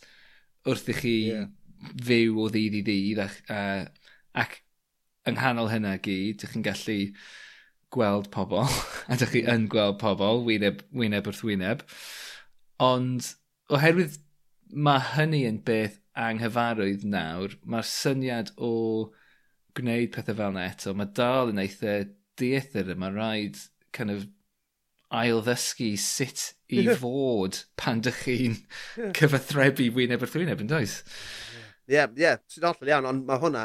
[0.68, 1.50] wrth i chi yeah.
[2.08, 3.84] fyw o ddydd i ddydd ac, uh,
[4.40, 4.56] ac
[5.28, 6.98] yng nghanol hynna gyd, ydych chi'n gallu
[7.94, 8.66] gweld pobl,
[9.10, 11.84] a dych chi yn gweld pobl, wyneb, wyneb wrth wyneb.
[12.84, 13.32] Ond
[13.72, 14.18] oherwydd
[14.88, 18.72] mae hynny yn beth anghyfarwydd nawr, mae'r syniad o
[19.78, 22.00] gwneud pethau fel yna eto, mae dal yn eitha
[22.38, 23.58] dieithyr yma rhaid
[23.94, 24.26] kind of
[25.14, 28.58] ail ddysgu sut i fod pan dych chi'n
[29.16, 30.98] cyfathrebu wyneb wrth wyneb yn does?
[31.88, 33.64] Ie, yeah, ie, yeah, ti'n hollol iawn, ond mae hwnna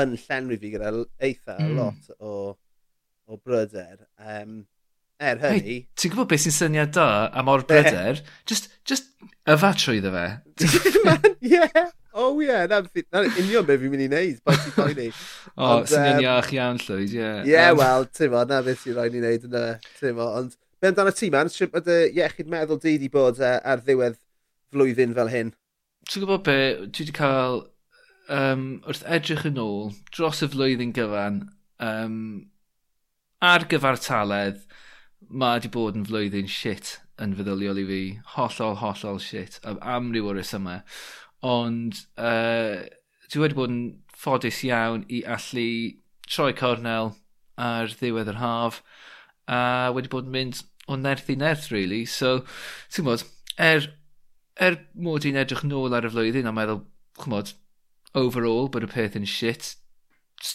[0.00, 0.92] yn llenwi fi gyda
[1.28, 1.74] eitha mm.
[1.76, 2.30] lot o
[3.26, 4.06] o bryder.
[4.18, 4.64] Um,
[5.20, 5.60] er hynny...
[5.66, 8.20] Hey, ti'n gwybod beth sy'n syniad da am o'r bryder?
[8.48, 9.12] Just, just
[9.48, 10.26] yfa trwyddo fe.
[11.50, 11.86] Ie.
[12.16, 12.86] O ie, na'n
[13.42, 15.08] union beth fi'n mynd i wneud, bai ti'n rhoi ni.
[15.12, 17.32] sy'n syniad iach iawn llwyd, ie.
[17.50, 19.64] Ie, wel, ti'n mo, na beth ti'n rhaid i wneud yna,
[19.98, 20.30] ti'n mo.
[20.40, 23.84] Ond, be amdano ti man, sy'n bod y iechyd meddwl di di bod e, ar
[23.84, 24.16] ddiwedd
[24.72, 25.52] flwyddyn fel hyn?
[26.08, 27.64] Ti'n gwybod be, dwi wedi cael,
[28.32, 31.42] um, wrth edrych yn ôl, dros y flwyddyn gyfan,
[31.84, 32.20] um,
[33.44, 34.62] ar gyfar taledd,
[35.28, 38.00] mae wedi bod yn flwyddyn shit yn feddyliol i fi.
[38.36, 39.58] Hollol, hollol shit.
[39.64, 40.80] Am am ryw o'r yma.
[41.46, 42.86] Ond uh,
[43.32, 43.82] dwi wedi bod yn
[44.16, 45.68] ffodus iawn i allu
[46.26, 47.14] troi cornel
[47.60, 48.82] ar ddiwedd yr haf
[49.48, 52.04] a wedi bod yn mynd o nerth i nerth, really.
[52.06, 52.40] So,
[52.94, 53.24] ti'n bod,
[53.58, 53.88] er,
[54.56, 56.84] er mod i'n edrych nôl ar y flwyddyn a meddwl,
[57.20, 57.54] chymod,
[58.16, 59.74] overall, bod y peth yn shit,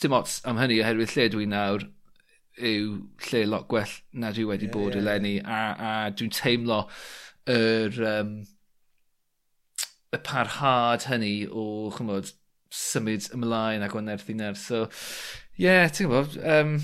[0.01, 1.87] dim ots am hynny oherwydd lle dwi'n nawr
[2.67, 2.95] yw
[3.27, 5.03] lle lot gwell na dwi wedi yeah, bod yeah.
[5.03, 6.81] eleni a, a dwi'n teimlo
[7.51, 8.33] yr um,
[10.11, 12.33] y parhad hynny o chymod
[12.71, 16.75] symud ymlaen ac o'n erthu nerth so ie yeah, ti'n gwybod um,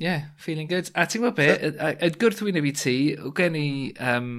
[0.00, 3.68] yeah, feeling good a ti'n gwybod be so, y gwrthwyneb i ti o gen i
[4.00, 4.34] um,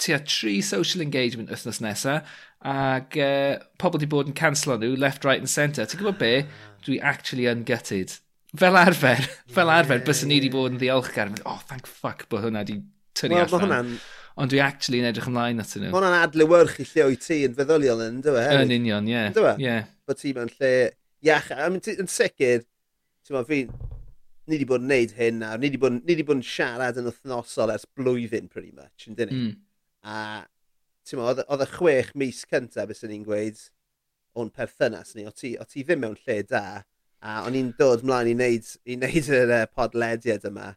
[0.00, 2.20] tua tri social engagement wythnos nesa
[2.60, 5.86] ac uh, pobl di bod yn cancel nhw left, right and centre.
[5.86, 6.32] Ti'n gwybod be?
[6.42, 6.74] Ah.
[6.84, 8.18] Dwi actually yn gutted
[8.58, 11.34] fel arfer, fel arfer, yeah, byswn ni wedi bod yn ddiolchgar.
[11.46, 12.80] Oh, thank fuck bod hwnna wedi
[13.18, 13.66] tynnu well, allan.
[13.66, 13.92] Hwnna'n...
[14.40, 15.92] Ond dwi actually yn edrych ymlaen at nhw.
[15.92, 18.42] Hwnna'n adlywyrchu lle o'i ti yn feddyliol yn, dwi?
[18.42, 19.14] E, yn union, ie.
[19.14, 19.32] Yeah.
[19.36, 19.52] Dwi?
[19.52, 19.64] E?
[19.66, 19.88] Yeah.
[20.08, 20.74] Bod ti mewn lle
[21.26, 21.50] iach.
[21.54, 22.66] I mean, yn sicr,
[23.26, 23.64] ti'n ma, fi...
[24.48, 25.58] Ni wedi bod yn neud hyn nawr.
[25.60, 29.18] Ni wedi bod, ni wedi bod yn siarad yn wythnosol ers blwyddyn, pretty much, yn
[29.18, 29.50] dyn mm.
[30.10, 30.14] A,
[31.06, 33.60] ti'n ma, oedd y chwech mis cyntaf, bys ni'n gweud,
[34.40, 36.64] o'n perthynas ni, o ti, o ti ddim mewn lle da
[37.20, 40.70] A o'n i'n dod mlaen i wneud, i wneud yr uh, podlediad yma.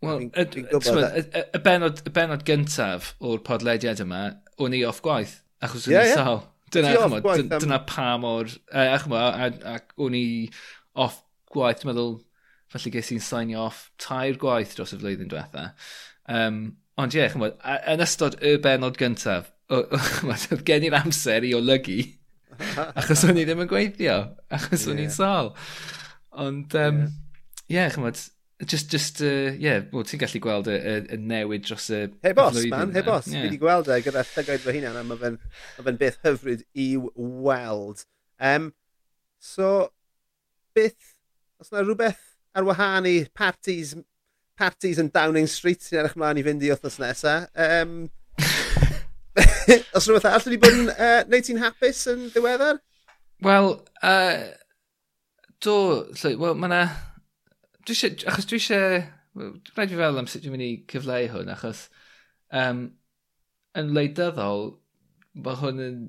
[0.00, 4.22] Wel, y, y, y, benod, y benod gyntaf o'r podlediad yma,
[4.64, 6.40] o'n i off gwaith, achos o'n yeah, i'n yeah.
[6.70, 8.48] Dyna, chymod, dyna, dyna pa mor...
[8.70, 10.24] Uh, chymod, ac o'n i
[11.04, 11.20] off
[11.52, 12.14] gwaith, meddwl,
[12.72, 15.72] felly ges i'n signio off tair gwaith dros y flwyddyn diwetha.
[16.30, 16.62] Um,
[17.00, 17.58] ond ie, yeah, chymod,
[17.92, 22.00] yn ystod y benod gyntaf, oedd gen i'r amser i olygu
[23.00, 24.18] Achos o'n i ddim yn gweithio.
[24.52, 24.92] Achos yeah.
[24.92, 25.54] o'n i'n sal.
[26.30, 27.14] Ond, ie, um, yeah.
[27.74, 28.20] yeah, chymod,
[28.66, 32.42] just, just, uh, yeah, well, ti'n gallu gweld y, y, y newid dros y Heb
[32.42, 33.30] os, man, heb os.
[33.30, 33.46] Yeah.
[33.46, 35.38] Fi wedi gweld e gyda llygoed fy hunan, a mae fe'n
[35.80, 38.04] ma beth hyfryd i weld.
[38.40, 38.70] Um,
[39.40, 39.90] so,
[40.76, 41.14] beth,
[41.60, 42.22] os yna rhywbeth
[42.56, 43.94] ar wahân i parties,
[44.60, 48.02] parties yn Downing Street sy'n edrych mlaen i fynd i wythnos nesaf, um,
[49.96, 52.80] Os rhywbeth fatha, wedi bod yn uh, neud ti'n hapus yn ddiweddar?
[53.44, 53.70] Wel,
[54.06, 54.40] uh,
[55.64, 55.76] do,
[56.22, 56.82] lle, wel, mae yna...
[57.86, 59.00] Dwi eisiau, achos dwi eisiau...
[59.76, 61.84] Rhaid fi fel am sut dwi'n mynd i cyfleu hwn, achos
[62.56, 62.82] um,
[63.78, 64.66] yn leidyddol,
[65.46, 66.02] mae hwn yn,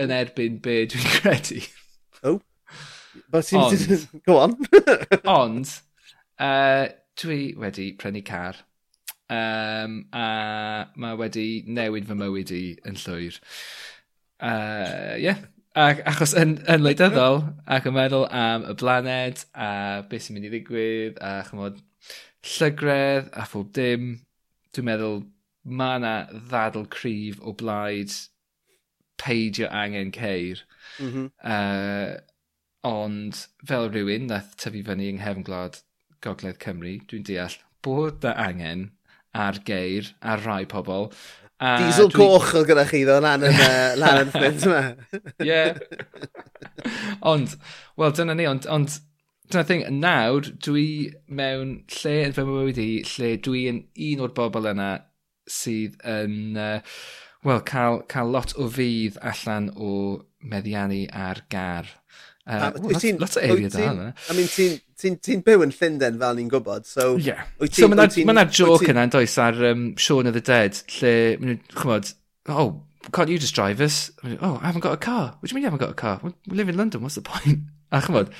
[0.00, 1.60] yn erbyn be dwi'n credu.
[2.22, 2.40] Oh.
[3.36, 3.88] Ond,
[4.26, 4.56] go on.
[5.28, 5.76] ond,
[6.40, 6.86] uh,
[7.20, 8.62] dwi wedi prynu car
[9.32, 10.26] Um, a
[10.98, 13.38] mae wedi newid fy mywyd i yn llwyr.
[14.42, 15.44] Uh, yeah.
[15.78, 19.68] Ac, achos yn, yn leidyddol, ac yn meddwl am y blaned, a
[20.08, 21.78] beth sy'n mynd i ddigwydd, a chymod,
[22.58, 24.10] llygredd, a phob dim,
[24.76, 25.22] dwi'n meddwl
[25.64, 26.12] mae yna
[26.50, 28.12] ddadl cryf o blaid
[29.22, 30.60] peidio angen ceir.
[30.98, 31.26] Mm -hmm.
[31.54, 32.20] uh,
[32.82, 35.80] ond fel rhywun nath tyfu fyny yng nghefn gwlad
[36.22, 38.90] Gogledd Cymru, dwi'n deall bod na angen
[39.32, 41.08] ar geir, ar rai pobl.
[41.62, 42.18] A Diesel dwi...
[42.18, 43.56] coch oedd gyda chi ddo, lan yn
[44.02, 44.82] lan yn ffrind yma.
[45.46, 45.62] Ie.
[47.32, 47.56] Ond,
[48.00, 48.98] wel dyna ni, ond, ond
[49.52, 50.86] dyna thing, nawr dwi
[51.30, 54.90] mewn lle yn fy mywyd i, lle dwi yn un o'r bobl yna
[55.50, 56.78] sydd yn, uh,
[57.46, 59.92] wel, cael, cael lot o fydd allan o
[60.42, 61.90] meddiannu ar gar.
[62.42, 63.86] Uh, a, well, lot, lot o eiriau da.
[63.86, 64.08] hwnna.
[64.26, 67.16] I mean, ti'n ti'n ti byw yn Llundain fel ni'n gwybod, so...
[67.18, 67.42] Yeah.
[67.74, 72.14] So mae yna joke yna, does, ar um, Shaun of the Dead, lle, chymod,
[72.48, 74.12] oh, can't you just drive us?
[74.40, 75.34] Oh, I haven't got a car.
[75.38, 76.20] What do you mean you haven't got a car?
[76.22, 77.60] We live in London, what's the point?
[77.92, 78.30] A chymod,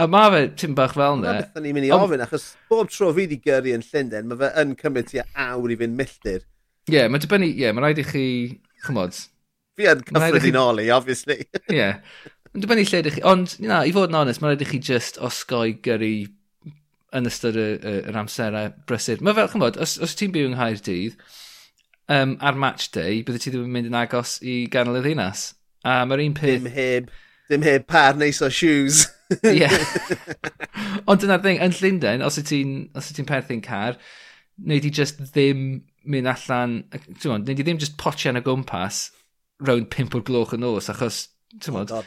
[0.00, 1.34] a mae fe tim bach fel yna.
[1.34, 4.38] Dyna beth ni'n mynd i ofyn, achos bob tro fi wedi gyrru yn Llundain, mae
[4.40, 6.46] fe yn cymryd tua awr i fynd milltir.
[6.88, 8.24] Ie, yeah, mae dibynnu, ie, yeah, mae rhaid i chi,
[8.86, 9.18] chymod...
[9.76, 11.42] Fi yn cyffredinoli, obviously.
[11.44, 11.76] Ie.
[11.76, 12.00] yeah.
[12.52, 14.80] Yn dibynnu lle ydych chi, ond na, i fod yn onest, mae rhaid i chi
[14.84, 16.12] just osgoi gyrru
[17.16, 19.22] yn ystod y, y, yr amserau brysur.
[19.24, 21.16] Mae fel, chymod, os, os ti'n byw yng Nghaerdydd,
[22.12, 25.46] um, ar match day, bydde ti ddim yn mynd yn agos i ganol y ddinas.
[25.88, 26.58] A mae'r un peth...
[26.58, 27.08] Dim heb,
[27.48, 29.06] dim heb par neis o shoes.
[29.48, 29.70] Ie.
[31.08, 33.96] Ond dyna'r thing, yn Llundain, os ti'n ti perthyn car,
[34.60, 35.64] neu di just ddim
[36.04, 39.06] mynd allan, ti'n gwybod, wneud i ddim just potio yn y gwmpas
[39.64, 41.24] rownd 5 o'r gloch yn nos, achos,
[41.56, 42.04] ti'n oh,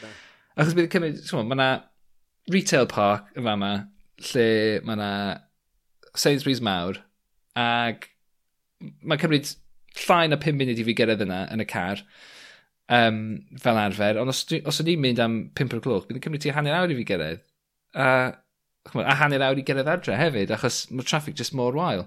[0.56, 1.70] Achos bydd cymryd, ti'n mae yna
[2.54, 3.72] retail park yn fama,
[4.30, 4.48] lle
[4.86, 5.12] mae yna
[6.16, 7.02] Sainsbury's mawr,
[7.60, 8.08] ac
[8.80, 9.52] mae'n cymryd
[10.06, 12.04] llai na 5 munud i fi gyrraedd yna yn y car,
[12.92, 13.20] um,
[13.62, 16.46] fel arfer, ond os, os o'n i'n mynd am 5 o'r gloch, bydd yn cymryd
[16.46, 17.44] ti hanner awr i fi gyrraedd.
[17.96, 18.08] A,
[19.02, 22.06] a hanner awr i gyrraedd adre hefyd, achos mae traffic just mor wael.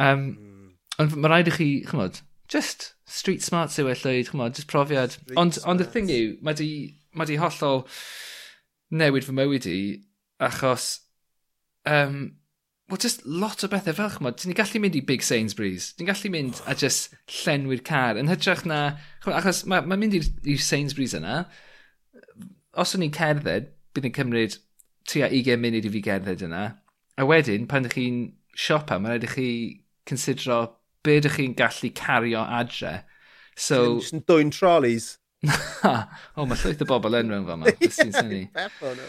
[0.00, 0.70] Um, mm.
[1.00, 5.14] Ond mae rhaid i chi, chymod, just street smart sy'n well llwyd, chymod, just profiad.
[5.14, 6.70] Street ond, ond y thing yw, mae di
[7.14, 7.84] mae di hollol
[8.90, 9.80] newid fy mywyd i
[10.42, 10.90] achos
[11.86, 12.40] um,
[12.90, 15.92] well, just lot o bethau fel chymod, ti'n gallu mynd i Big Sainsbury's.
[15.94, 18.18] ti'n gallu mynd a just llenwi'r car.
[18.18, 18.80] Yn hytrach na...
[19.30, 21.44] Achos mae'n ma mynd i'r Sainsbury's yna.
[22.74, 24.58] Os o'n i'n cerdded, bydd yn cymryd
[25.10, 26.64] tua 20 munud i fi gerdded yna.
[27.20, 28.18] A wedyn, pan ydych chi'n
[28.58, 29.48] siopa, mae'n rhaid i chi
[30.10, 30.60] considero
[31.06, 33.04] be ydych chi'n gallu cario adre.
[33.54, 34.00] So...
[34.00, 35.12] Just yn dwy'n trolleys.
[36.36, 37.72] O, mae llwyth o bobl yn mewn fan yma.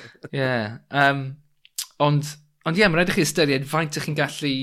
[0.37, 0.53] Ie.
[1.01, 1.25] Um,
[2.03, 2.29] ond,
[2.63, 4.53] ond ie, yeah, mae'n rhaid i chi ystyried faint ych chi'n gallu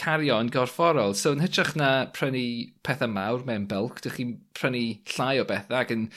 [0.00, 1.14] cario yn gorfforol.
[1.18, 2.44] So yn hytrach na prynu
[2.86, 6.08] pethau mawr mewn bulk, dych chi'n prynu llai o bethau ac yn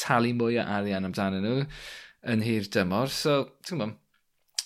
[0.00, 1.66] talu mwy o arian amdano nhw
[2.32, 3.12] yn hir dymor.
[3.12, 4.00] So, ti'n gwybod,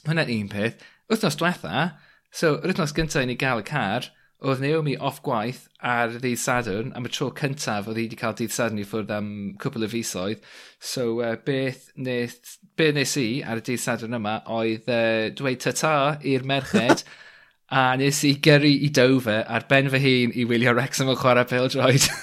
[0.07, 0.87] hwnna'n un peth.
[1.11, 1.85] Wythnos diwetha,
[2.31, 4.07] so yr wythnos gyntaf i ni gael y car,
[4.41, 8.37] Oedd Naomi off gwaith ar ddydd Sadwrn am y tro cyntaf oedd hi wedi cael
[8.39, 9.29] dydd Sadwrn i ffwrdd am
[9.61, 10.47] cwpl o fisoedd.
[10.81, 12.39] So uh, beth, nes,
[12.81, 15.93] beth nes i ar y dydd Sadwrn yma oedd uh, dweud tyta
[16.25, 17.05] i'r merched
[17.81, 21.45] a nes i gyrru i Dover ar ben fy hun i wylio Wrexham yn chwarae
[21.51, 22.09] pel droed.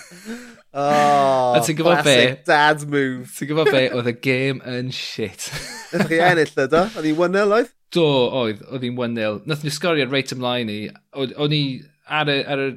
[0.77, 2.17] Oh, a ti'n gwybod be?
[2.45, 3.31] dad move.
[3.33, 3.79] Ti'n gwybod be?
[3.97, 5.47] Oedd y game yn shit.
[5.95, 6.81] Ydych chi ennill dda do?
[6.99, 7.71] Oedd hi'n 1-0 oedd?
[7.95, 8.03] Do,
[8.43, 8.61] oedd.
[8.67, 9.39] Oedd hi'n 1-0.
[9.49, 10.77] Nath ni sgorio reit ymlaen i.
[11.17, 11.61] O'n i
[12.07, 12.69] ar y, ar y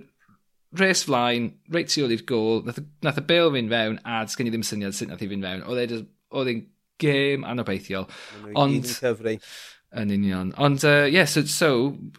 [0.81, 4.51] res flaen, reit tu ôl i'r gol, nath, nath y bel fynd fewn, a sgen
[4.51, 5.65] i ddim syniad sut nath i fynd fewn.
[5.67, 6.63] E oedd e'n
[7.03, 8.07] gêm anobeithiol.
[8.55, 8.87] Ond...
[10.01, 10.53] Yn union.
[10.63, 11.71] Ond, ie, uh, yeah, so, so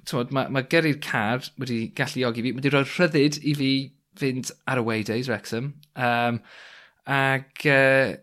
[0.09, 3.71] tywod, mae, ma gyrru'r car wedi galluogi fi, Mae wedi rhoi rhyddid i fi
[4.19, 5.71] fynd ar away days, Wrexham.
[5.95, 6.41] Um,
[7.07, 8.17] ac, ie, uh,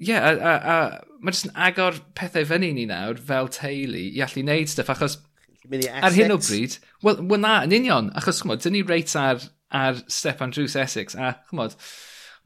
[0.00, 4.22] yeah, a, a, a mae jyst yn agor pethau fyny ni nawr fel teulu i
[4.24, 5.18] allu wneud stuff, achos
[5.66, 6.06] mynd i Essex.
[6.06, 9.42] Ar hyn o bryd, wel, well, na, yn union, achos, chmod, dyn ni reit ar,
[9.74, 11.74] ar Stefan Drws Essex, a, chmod,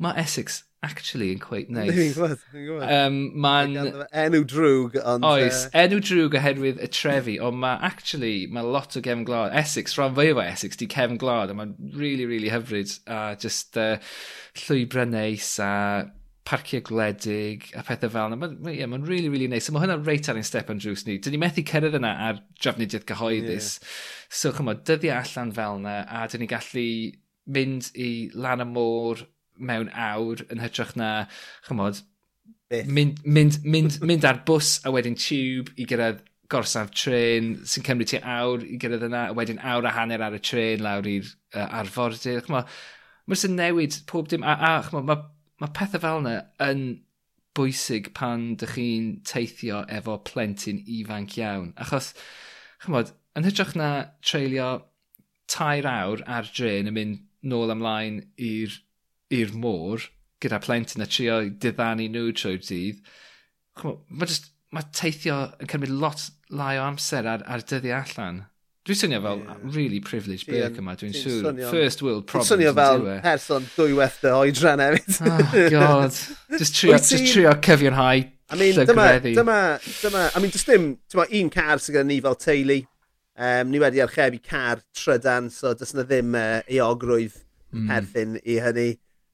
[0.03, 1.93] mae Essex actually yn quite neis.
[1.95, 2.87] Dwi'n gwybod, dwi'n gwybod.
[2.91, 3.77] Um, Mae'n...
[4.25, 5.27] Enw drwg, ond...
[5.29, 5.77] Oes, uh...
[5.85, 9.55] enw drwg oherwydd y trefi, ond mae actually, mae lot o gefn glad.
[9.61, 13.79] Essex, rhan fwy o Essex, di cefn glad, a mae'n really, really hyfryd, a just
[13.79, 13.95] uh,
[14.65, 15.71] llwybrau neis, a
[16.49, 18.39] parcio gwledig a pethau fel yna.
[18.41, 19.67] Mae'n ma, yeah, ma really, really neis.
[19.69, 21.19] So, mae hwnna reit ar ein step yn drws ni.
[21.23, 23.75] Dyn ni methu cyrraedd yna ar drafnidiaeth gyhoeddus.
[23.79, 23.93] Yeah.
[24.41, 26.89] So, chymod, dyddiau allan fel yna a dyn ni gallu
[27.53, 29.23] mynd i lan y môr
[29.63, 31.13] mewn awr yn hytrach na,
[31.69, 32.03] chymod,
[32.89, 38.11] mynd, mynd, mynd, mynd ar bws a wedyn tube i gyrraedd gorsaf tren sy'n cymryd
[38.11, 41.29] ti awr i gyrraedd yna, a wedyn awr a hanner ar y tren lawr i'r
[41.55, 42.43] uh, arfordir.
[42.47, 42.73] Chymod,
[43.27, 45.23] mae'n sy'n newid pob dim, a, a chymod, mae
[45.63, 46.85] mae pethau fel yna yn
[47.57, 51.73] bwysig pan dych chi'n teithio efo plentyn ifanc iawn.
[51.85, 52.13] Achos,
[52.83, 53.91] chymod, yn hytrach na
[54.25, 54.71] treulio
[55.53, 57.21] tair awr ar dren yn mynd
[57.53, 60.09] nôl ymlaen i'r môr
[60.43, 63.03] gyda plentyn a trio diddanu nhw trwy'r dydd,
[63.79, 68.43] chymod, mae, just, mae teithio yn cymryd lot lai o amser ar, ar dyddiau allan.
[68.83, 69.59] Dwi'n swnio fel yeah.
[69.77, 71.59] really privileged bloke yma, dwi'n siŵr.
[71.71, 72.49] First world problem.
[72.49, 73.19] Dwi'n swnio fel dwi e.
[73.23, 75.19] person dwywaith dy oedran hefyd.
[75.31, 76.17] oh, God.
[76.59, 81.25] Just trio, just trio cyfiawnhau I mean, dyma, dyma, dyma, I mean, does dim, dyma
[81.41, 82.83] un car sydd gyda ni fel teulu.
[83.33, 87.39] Um, ni wedi archebu car trydan, so does na ddim uh, eogrwydd
[87.73, 87.87] mm.
[87.89, 88.89] perthyn i hynny.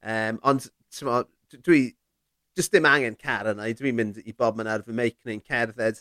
[0.07, 1.25] Um, ond, dyma,
[1.57, 1.81] dwi,
[2.55, 5.99] just dim angen car yna, dwi'n mynd i bob man ar fy meic neu'n cerdded.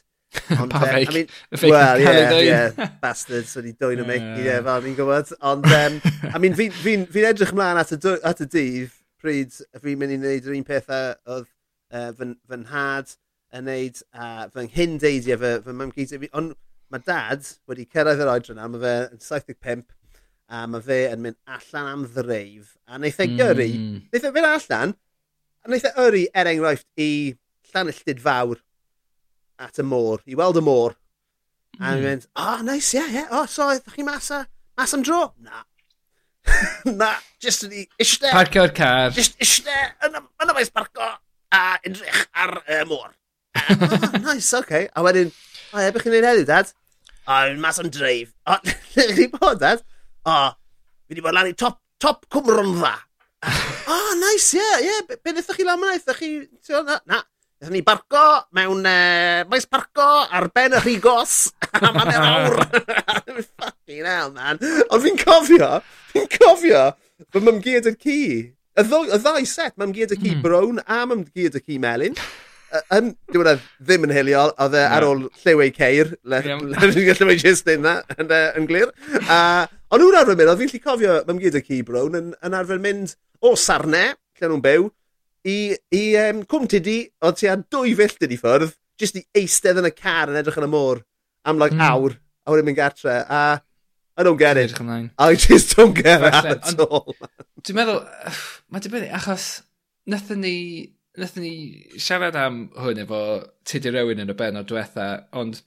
[0.60, 1.10] Ond, pa eh, fake?
[1.10, 5.34] I mean, fake well, yeah, yeah, bastards, wedi dwy'n y meic, ie, fel ni'n gwybod.
[5.52, 9.56] Ond, um, I mean, fi'n fi, fi edrych ymlaen at y, at y dydd pryd
[9.82, 13.16] fi'n mynd i wneud yr un pethau oedd uh, fy, fy nhad
[13.58, 16.28] yn wneud a uh, fy nghyn deiddi fy, fy mam gyd.
[16.38, 16.56] Ond
[16.94, 19.88] mae dad wedi cyrraedd yr oedran yna, mae fe yn 75
[20.48, 22.76] a mae fe yn mynd allan am ddreif.
[22.88, 23.98] A wnaeth e gyrru, mm.
[24.12, 24.96] wnaeth e fynd allan,
[25.63, 27.12] a wnaeth e yrru er enghraifft i
[27.72, 28.62] Llanilltid Fawr
[29.58, 30.96] at y môr, i weld y môr.
[31.78, 31.84] Mm.
[31.84, 32.04] A hmm.
[32.06, 33.34] mynd, o, oh, nice, ie, yeah, ie, yeah.
[33.34, 34.43] o, oh, so, ydych chi mas, a,
[34.78, 35.22] mas am dro?
[35.46, 35.63] Na.
[37.02, 37.12] na,
[37.43, 38.32] just yn i ishte...
[38.34, 39.13] Parcio'r car.
[39.15, 39.76] Just ishte
[40.08, 41.06] yn y maes parco
[41.54, 43.12] a edrych ar y uh, môr.
[43.58, 44.62] oh, nice, oce.
[44.63, 44.89] Okay.
[44.93, 45.32] A wedyn,
[45.72, 46.72] o, oh, beth chi'n neud heddiw, dad?
[47.28, 48.34] O, oh, mas am dreif.
[48.48, 48.58] O,
[49.17, 49.84] chi bod, dad?
[50.24, 50.50] O, oh,
[51.06, 52.96] fi wedi bod lan i top, top cwmrwndda.
[53.48, 54.91] o, oh, nice, ie, yeah, ie.
[54.91, 55.17] Yeah.
[55.24, 55.98] Be, be chi lan yma?
[55.98, 56.32] Ydych chi...
[56.88, 57.24] Na, na.
[57.58, 62.60] Ydyn ni barco mewn uh, maes parco ar ben y rhigos A mae'n awr.
[63.62, 64.60] Fucking hell, man.
[64.93, 65.70] Ond fi'n cofio,
[66.12, 66.84] fi'n cofio
[67.34, 68.17] fy mam gyd y cu.
[68.78, 70.43] Y, ddwy, y ddau set, mam gyd y cu mm.
[70.46, 72.17] brown a mam gyd y cu melyn.
[72.93, 77.39] Yn, dwi'n meddwl, ddim yn hiliol, oedd e ar ôl llew ei ceir, llew ei
[77.41, 78.91] jyst un na, yn, uh, yn glir.
[79.24, 82.30] Uh, ond nhw'n arfer mynd, oedd fi'n lli cofio mam gyd y cu brown yn,
[82.46, 84.04] yn arfer mynd o sarne,
[84.38, 84.89] lle nhw'n byw,
[85.48, 85.58] i,
[85.96, 89.90] i um, cwm tydi, oedd ti ar dwy filltid i ffwrdd, jyst i eistedd yn
[89.90, 91.04] y car yn edrych yn y môr
[91.48, 91.86] am like mm.
[91.88, 93.62] awr, a wedyn mynd gartre, a
[94.18, 94.74] I don't get it.
[95.20, 97.14] I just don't get it at all.
[97.62, 98.00] Dwi'n meddwl,
[98.74, 99.46] mae dibynnu, achos
[100.10, 100.56] nathon ni,
[101.22, 103.20] nathon ni siarad am hwn efo
[103.68, 105.08] Tudur Rewin yn y ben o diwetha,
[105.38, 105.62] ond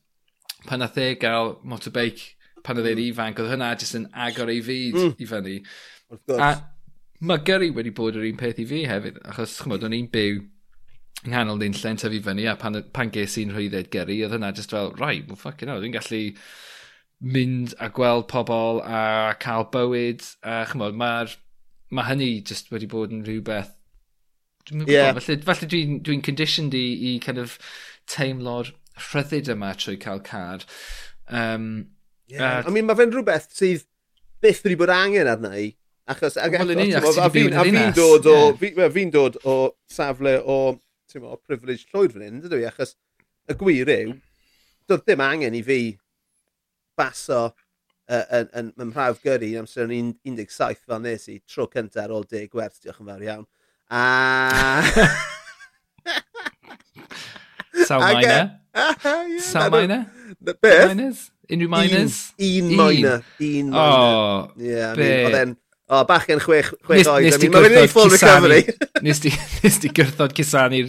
[0.66, 2.34] pan nath e gael motorbike
[2.66, 3.12] pan oedd e'n hmm.
[3.12, 5.14] ifanc, oedd hwnna jyst yn agor ei fyd mm.
[5.14, 5.56] i fyny.
[6.36, 6.50] A
[7.20, 10.38] mae gyrru wedi bod yr un peth i fi hefyd, achos chymod, o'n i'n byw
[10.40, 14.72] yng nghanol nunllen tyfu fyny, a pan, pan ges i'n rhwydded gyrru, oedd hynna just
[14.72, 16.22] fel, rai, well, ffucking hell, dwi'n gallu
[17.20, 21.36] mynd a gweld pobl a cael bywyd, a chymod, mae'r
[21.92, 23.76] mae hynny just wedi bod yn rhywbeth
[24.70, 25.12] Yeah.
[25.16, 27.56] Falle, falle dwi'n dwi conditioned i, i kind of
[28.10, 28.72] teimlo'r
[29.10, 30.66] rhyddid yma trwy cael car.
[31.28, 31.88] Um,
[32.28, 32.60] yeah.
[32.60, 33.86] uh, I mean, mae fe'n rhywbeth sydd
[34.44, 35.70] byth wedi bod angen arna i
[36.08, 38.90] Achos, ag well, eto, a fi'n dod o, yeah.
[38.90, 39.56] fi'n dod o
[39.90, 40.56] safle o,
[41.10, 42.96] ti'n o privilege llwyd fan hyn, dydw i, achos
[43.50, 44.14] y gwir yw,
[44.90, 45.80] doedd dim angen i fi
[46.98, 47.42] baso
[48.10, 52.04] uh, yn, yn, yn mhrawf gyrru yn amser yn 17 fel nes i, tro cyntaf
[52.06, 53.46] ar ôl deg gwerth, diolch yn fawr iawn.
[53.90, 54.02] A...
[57.86, 58.44] Sawl e- minor?
[59.50, 60.06] Sawl minor?
[60.50, 60.88] Beth?
[60.90, 61.24] Minors?
[61.50, 62.20] Unrhyw minors?
[62.38, 63.18] Un, un minor.
[63.38, 63.78] Un minor.
[63.78, 65.56] Oh, yeah, I mean,
[65.90, 67.24] O, oh, bach yn chwech, chwech oed.
[67.26, 68.60] Nes ti gyrthod full recovery.
[69.06, 69.32] nes ti,
[69.64, 70.36] nes ti gyrthod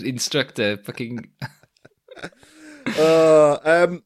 [0.06, 0.78] instructor.
[0.86, 1.24] Fucking...
[3.00, 4.04] oh, um,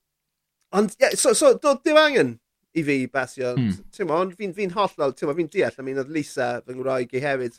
[0.72, 2.40] ond, yeah, so, so do, dim angen
[2.76, 3.52] i fi basio.
[3.58, 3.74] Hmm.
[3.92, 5.76] Ti'n mo, fi'n fi hollol, ti'n mo, fi'n deall.
[5.76, 7.58] I mean, oedd Lisa fy ngwraig i hefyd.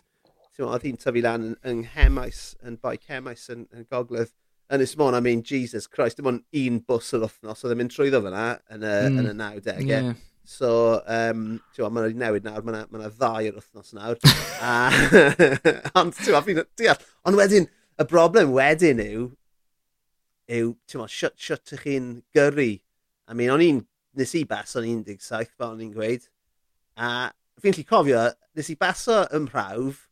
[0.57, 4.33] Ti'n mo, oedd hi'n tyfu lan yn, yng Nghemais, yn boi cemais yn, yn Gogledd.
[4.73, 7.93] Yn Ysmon, I mean, Jesus Christ, dim ond un bws yr wythnos oedd yn mynd
[7.93, 9.21] trwyddo fyna yn y, mm.
[9.21, 9.45] yn y hmm.
[9.45, 9.85] 90au.
[9.93, 10.17] Yeah.
[10.47, 14.21] So, um, ti'n tiwa, mae'n newid nawr, mae'n ma, ddau yr wythnos nawr.
[14.63, 14.75] a,
[15.99, 17.03] ond, tiwa, fi'n deall.
[17.27, 17.67] Ond wedyn,
[17.99, 19.25] y broblem wedyn yw,
[20.47, 22.69] yw, ti'n tiwa, shut, shut ych chi'n gyrru.
[23.27, 23.83] I mean, o'n i'n,
[24.17, 26.31] nes i baso yn 17, fel o'n i'n gweud.
[26.95, 27.11] A
[27.61, 28.23] fi'n lli cofio,
[28.55, 30.07] nes i baso ym mhrawf,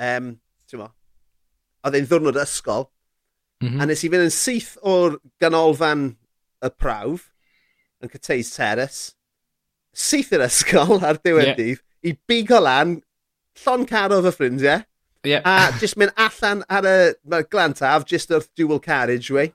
[0.00, 0.32] um,
[0.64, 0.88] ti'n tiwa,
[1.84, 2.88] oedd e'n ddwrnod ysgol,
[3.60, 3.84] mm -hmm.
[3.84, 6.14] a nes i fynd yn syth o'r ganolfan
[6.64, 7.28] y prawf,
[8.00, 9.19] yn Cyteis Terrace,
[9.96, 11.58] syth i'r ysgol ar diwedd yeah.
[11.58, 12.98] dydd i bigo lan,
[13.64, 14.84] llon caro fy ffrindiau,
[15.26, 15.44] yeah.
[15.44, 19.52] a jyst mynd allan ar y glantaf, jyst wrth dual carriageway.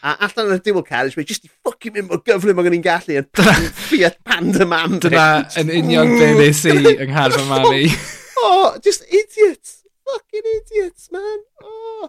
[0.00, 3.18] A allan ar y dual carriageway, jyst i ffwcin mynd mor gyflym o'n i'n gallu
[3.20, 3.28] yn
[3.88, 5.00] Fiat Panda Man.
[5.02, 5.26] Dyna
[5.60, 7.50] yn union be nes i yng Ngharfa oh.
[7.50, 7.90] Mari.
[8.46, 9.76] oh, just idiot.
[10.10, 11.44] Fucking idiots, man.
[11.62, 12.08] Oh.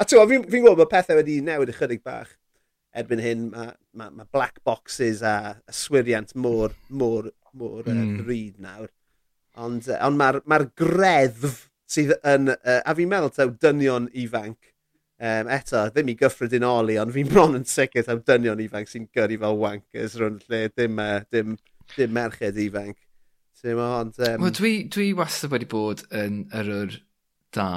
[0.00, 2.32] A ti'n gwybod, fi'n fi gwybod bod pethau wedi newid ychydig bach
[2.94, 8.20] erbyn hyn mae, mae, mae black boxes a yswiriant mor, mor, mor mm.
[8.20, 8.90] uh, ryd nawr.
[9.60, 14.72] Ond, uh, ond mae'r ma greddf sydd yn, uh, a fi'n meddwl taw dynion ifanc,
[15.20, 19.40] um, eto, ddim i gyffredinoli, ond fi'n bron yn sicr taw dynion ifanc sy'n gyrru
[19.42, 21.58] fel wankers rhwng lle, dim, uh, dim,
[21.96, 22.98] dim merched ifanc.
[23.64, 24.12] Ond...
[24.20, 24.42] Um...
[24.42, 26.98] well, dwi, dwi wastad wedi bod yn yr
[27.56, 27.68] da.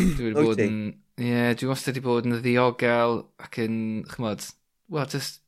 [0.00, 0.78] Dwi wedi bod yn...
[1.20, 3.76] Ie, yeah, dwi wastad wedi bod yn ddiogel ac yn,
[4.08, 4.46] chymod,
[4.92, 5.42] wel, just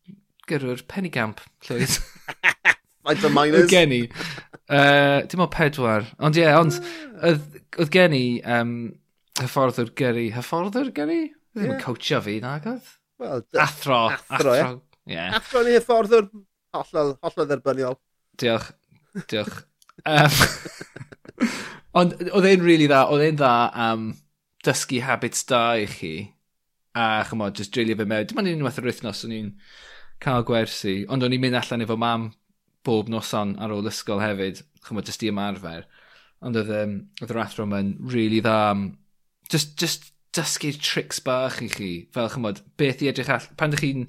[0.51, 1.99] gyrwyr penigamp, llwyd.
[3.07, 3.64] Faint o minus?
[3.64, 4.03] Oedd gen i.
[4.66, 6.07] Uh, dim o pedwar.
[6.18, 7.37] Ond ie, yeah, ond ah.
[7.79, 8.77] oedd gen i um,
[9.40, 10.27] hyfforddwr gyrru...
[10.35, 11.20] Hyfforddwr gyrru?
[11.57, 12.90] Ddim yn coachio fi, na oedd?
[13.22, 14.01] Well, athro.
[14.12, 14.66] Athro, ie.
[15.07, 15.37] Yeah.
[15.38, 16.27] Athro ni hyfforddwr
[16.77, 17.99] hollol, hollol dderbyniol.
[18.40, 18.72] Diolch.
[19.31, 19.62] Diolch.
[20.05, 20.38] um,
[21.99, 24.09] ond oedd e'n rili really dda, oedd e'n dda am um,
[24.66, 26.14] dysgu habits da i chi
[26.97, 28.27] a chymod, just drilio fe mewn.
[28.29, 29.53] Dim ond unwaith yr wythnos, o'n i'n
[30.25, 30.97] cael gwersi.
[31.13, 32.31] Ond o'n i'n mynd allan efo mam
[32.87, 35.85] bob noson ar ôl ysgol hefyd, chymod, just i ymarfer.
[36.47, 38.87] Ond oedd, um, oedd yr athro yma'n really dda am...
[39.53, 41.91] Just, just dysgu'r tricks bach i chi.
[42.17, 43.51] Fel chymod, beth i edrych all...
[43.61, 44.09] Pan ydych chi'n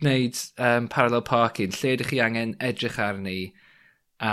[0.00, 3.36] gwneud um, parallel parking, lle ydych chi angen edrych arni
[4.24, 4.32] a,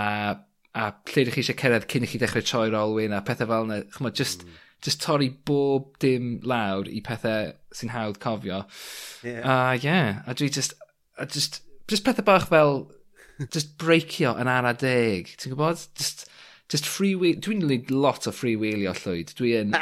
[0.72, 3.68] a lle ydych chi eisiau cyrraedd cyn i chi ddechrau troi'r olwyn a pethau fel
[3.68, 3.82] yna.
[3.98, 4.48] Chymod, just...
[4.48, 8.64] Mm just torri bob dim lawr i pethau sy'n hawdd cofio.
[9.22, 9.42] Yeah.
[9.44, 10.74] A uh, yeah, a dwi just,
[11.18, 12.90] a just, just pethau bach fel,
[13.50, 15.86] just breikio yn ara deg, ti'n gwybod?
[15.98, 16.28] Just,
[16.70, 19.34] just freewheel, dwi'n lwyd lot o freewheelio llwyd.
[19.38, 19.74] Dwi yn,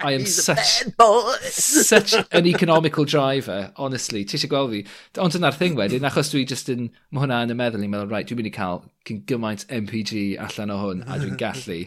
[0.00, 0.84] I am such,
[1.50, 4.24] such an economical driver, honestly.
[4.24, 4.82] Ti eisiau gweld fi?
[5.22, 8.12] Ond dyna'r thing wedyn, achos dwi just yn, mae hwnna yn y meddwl i'n meddwl,
[8.12, 11.80] right, dwi'n mynd i cael cyn gymaint MPG allan o hwn, a dwi'n gallu.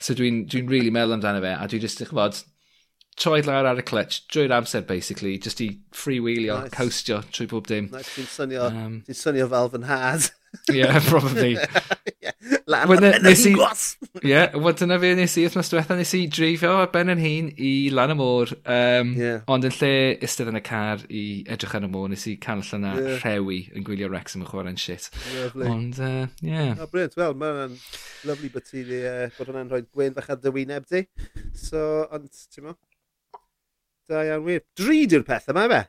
[0.00, 2.42] So dwi'n dwi really meddwl amdano fe, a dwi'n just, chymod,
[3.20, 6.74] troed lawr ar y clutch drwy'r amser, basically, just i freewheelio, nice.
[6.76, 7.90] coastio trwy bob dim.
[7.92, 10.30] Nice, dwi'n swnio, um, dwi'n swnio fel fy nhad
[10.72, 11.54] yeah, probably.
[12.22, 12.30] yeah.
[12.66, 13.54] Lan ar nes i...
[14.26, 17.50] yeah, wel dyna fe nes i wrthnos diwetha, nes i drifio ar ben yn hun
[17.54, 18.52] i lan y môr.
[18.64, 19.40] Um, yeah.
[19.50, 19.92] Ond yn lle
[20.26, 23.16] istedd yn y car i edrych ar y môr, nes i canol yna yeah.
[23.22, 25.10] rhewi yn gwylio Rex yn chwarae'n shit.
[25.36, 25.70] Lovely.
[25.70, 26.74] Ond, uh, yeah.
[26.76, 27.18] Oh, brilliant.
[27.20, 27.78] Wel, mae'n
[28.28, 31.06] lovely bod ti di uh, bod hwnna'n rhoi gwein fach ar dy wyneb di.
[31.58, 32.76] So, ond, ti'n mo?
[34.10, 34.66] Da iawn wir.
[34.78, 35.84] Drud yw'r peth yma, be?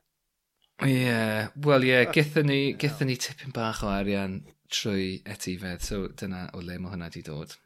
[0.82, 1.50] Ie, yeah.
[1.62, 4.40] wel ie, yeah, gethon ni, gethon ni tipyn bach o arian
[4.72, 7.58] trwy etifedd, so dyna o le mae hwnna wedi dod.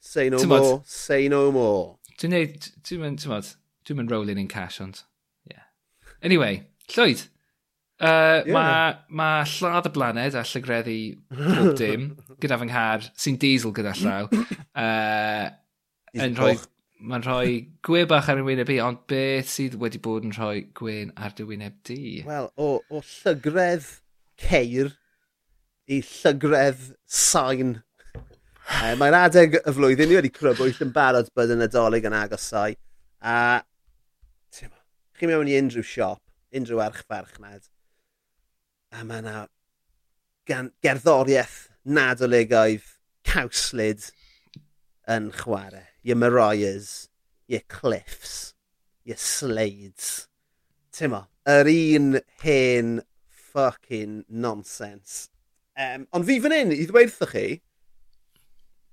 [0.00, 1.98] Say no tymod, more, say no more.
[2.18, 3.52] Dwi'n neud, dwi'n mynd, ti'n modd,
[3.86, 5.04] dwi'n mynd rolling in cash, ond,
[5.50, 5.68] yeah.
[6.26, 7.22] Anyway, Llwyd,
[8.00, 8.50] uh, yeah.
[8.54, 10.98] mae ma lladd y blaned a llygreddu
[11.36, 12.10] pob dim
[12.42, 14.28] gyda fy nghar sy'n diesel gyda llaw
[14.84, 15.46] uh,
[16.18, 16.56] yn rhoi
[17.00, 17.52] mae'n rhoi
[17.86, 21.34] gwe bach ar y wyneb i, ond beth sydd wedi bod yn rhoi gwein ar
[21.36, 22.00] dy wyneb di?
[22.26, 23.88] Wel, o, o llygredd
[24.40, 24.92] ceir
[25.90, 27.78] i llygredd sain.
[28.70, 32.14] Eh, e, Mae'r adeg y flwyddyn ni wedi crybwyll yn barod bod yn adolyg yn
[32.14, 32.76] agosau.
[33.18, 33.38] A,
[35.18, 36.22] chi mewn i unrhyw siop,
[36.54, 37.66] unrhyw archfarchnad,
[38.94, 39.42] a mae yna
[40.86, 41.58] gerddoriaeth
[41.98, 42.86] nadoligaidd
[43.26, 44.06] cawslyd
[45.10, 47.08] yn chwarae your Mariahs,
[47.46, 48.54] your Cliffs,
[49.04, 50.28] your Slades.
[50.92, 55.28] Tyma, yr un hen fucking nonsense.
[55.78, 57.46] Um, ond fi fan hyn i ddweud chi,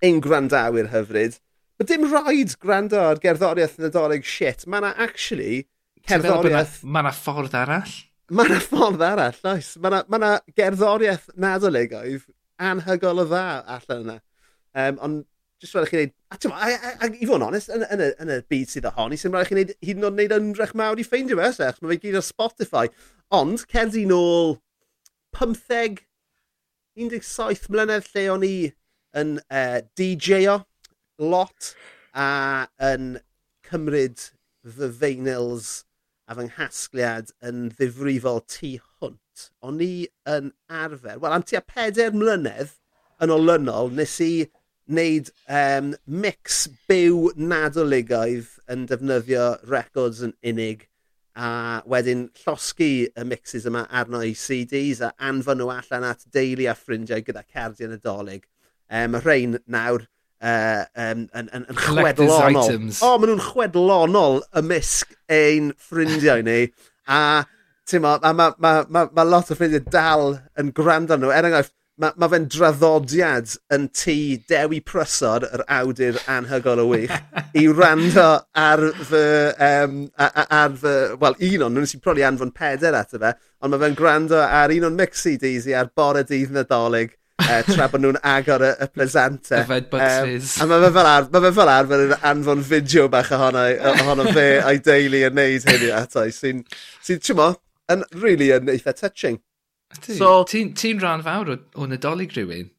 [0.05, 1.39] ein gwrandawyr hyfryd,
[1.77, 4.63] Mae dim rhaid gwrando ar gerddoriaeth nadolig shit.
[4.65, 5.67] Mae yna actually
[6.09, 6.79] cerddoriaeth...
[6.81, 7.91] Mae yna ffordd arall?
[8.33, 9.75] Mae yna ffordd arall, oes.
[9.83, 12.25] Mae yna ma gerddoriaeth nadolig oedd
[12.69, 13.43] anhygol o dda
[13.75, 14.17] allan yna.
[14.73, 15.21] Um, ond
[15.61, 16.15] Just rhaid i chi wneud...
[16.29, 19.33] A ti'n a, i fod yn onest, yn, yn, yn, y byd sydd ohoni, sy'n
[19.33, 21.79] rhaid i chi wneud hyd yn oed wneud ymdrech mawr i ffeindio fe, sech.
[21.81, 22.85] Mae fe gyd ar Spotify.
[23.33, 24.57] Ond, cedi nôl
[25.37, 26.03] 15,
[26.97, 28.55] 17 mlynedd lle o'n i
[29.17, 30.59] yn e, uh, DJ-o
[31.17, 31.73] lot
[32.13, 32.29] a
[32.93, 33.17] yn
[33.67, 34.29] cymryd
[34.77, 35.71] fy feinils
[36.27, 39.49] a fy nghasgliad yn ddifrifol tu hwnt.
[39.65, 42.75] O'n i yn arfer, wel am tua pedair mlynedd
[43.23, 44.31] yn olynol, nes i
[44.87, 50.87] wneud um, mix byw nadoligaidd yn defnyddio records yn unig
[51.37, 56.65] a wedyn llosgu y mixes yma arno i CDs a anfon nhw allan at deulu
[56.71, 58.47] a ffrindiau gyda cardiau nadolig.
[58.89, 60.07] Um, y rhain nawr
[60.41, 62.63] uh, um, yn, yn, yn chwedlonol.
[62.63, 63.03] Items.
[63.05, 66.59] O, maen nhw'n chwedlonol ymysg ein ffrindiau ni.
[67.05, 67.21] a,
[67.87, 71.33] ti'n ma, ma, mae ma, ma, ma lot o ffrindiau dal yn gwrando nhw.
[71.35, 74.15] Er enghraifft, mae ma fe'n draddodiad yn tŷ
[74.49, 77.13] Dewi Prysor, yr awdur anhygol o wych,
[77.57, 79.21] i rando ar fy,
[79.67, 83.81] um, ar fy, wel, un o'n nhw'n sy'n prodi anfon peder ato fe, ond mae
[83.81, 88.21] fe'n gwrando ar un o'n mixi i ar bore dydd nadolig, uh, tra bod nhw'n
[88.35, 89.63] agor y, y plesanta.
[90.37, 93.65] um, a mae fe fel, ar, ma fe fel arfer yn anfon fideo bach ohono,
[93.95, 96.61] ohono fe a'i deulu yn neud hynny ato, sy'n,
[97.01, 97.55] sy'n, ti'n mo,
[97.89, 99.41] yn really yn eitha touching.
[100.03, 102.71] So, ti'n ti rhan fawr o, o nadolig rhywun.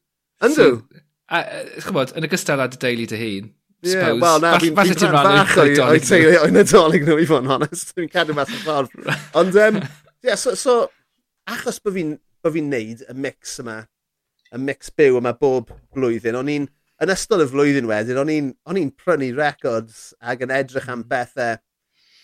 [0.45, 0.57] Yndw.
[0.57, 5.07] So, a, a, yn ogystal â dy deulu dy hun, Yeah, well, na, fi'n fi
[5.07, 7.93] rhan bach o'i teulu o'i nadolig nhw, i fod yn honest.
[7.95, 9.13] Fi'n cadw mas o'r ffordd.
[9.39, 9.79] Ond, um,
[10.27, 10.89] yeah, so, so,
[11.47, 12.17] achos bod fi'n
[12.49, 13.77] fi neud y mix yma,
[14.51, 16.67] y mix byw yma bob blwyddyn, o'n i'n,
[17.05, 21.07] yn ystod y flwyddyn wedyn, o'n i'n on i'n prynu records ac yn edrych am
[21.07, 21.61] bethau,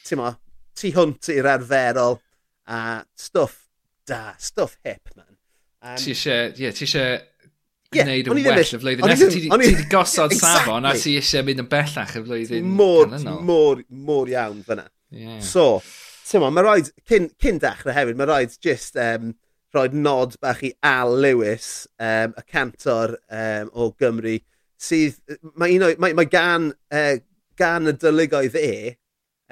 [0.08, 0.34] ti'n mo,
[0.74, 2.18] tu hwnt i'r arferol
[2.66, 2.80] a
[3.14, 3.60] stwff
[4.08, 5.36] da, stuff hip, man.
[5.84, 7.20] Um, ti eisiau, ie, yeah, ti eisiau
[7.94, 9.34] gwneud yn well y flwyddyn nesaf.
[9.34, 10.64] Ti wedi gosod exactly.
[10.64, 13.12] safon a ti eisiau mynd yn bellach y flwyddyn mor,
[13.44, 14.86] mor, mor iawn fyna.
[15.14, 15.38] Yeah.
[15.44, 15.66] So,
[16.26, 19.34] ti'n ma, mae rhaid, cyn, cyn dechrau hefyd, mae rhaid just um,
[19.74, 24.38] rhoi nod bach i Al Lewis, um, y cantor um, o Gymru,
[24.80, 25.20] sydd,
[25.54, 27.16] mae, un o, mae, mae gan, uh,
[27.58, 28.74] gan y dylygoedd e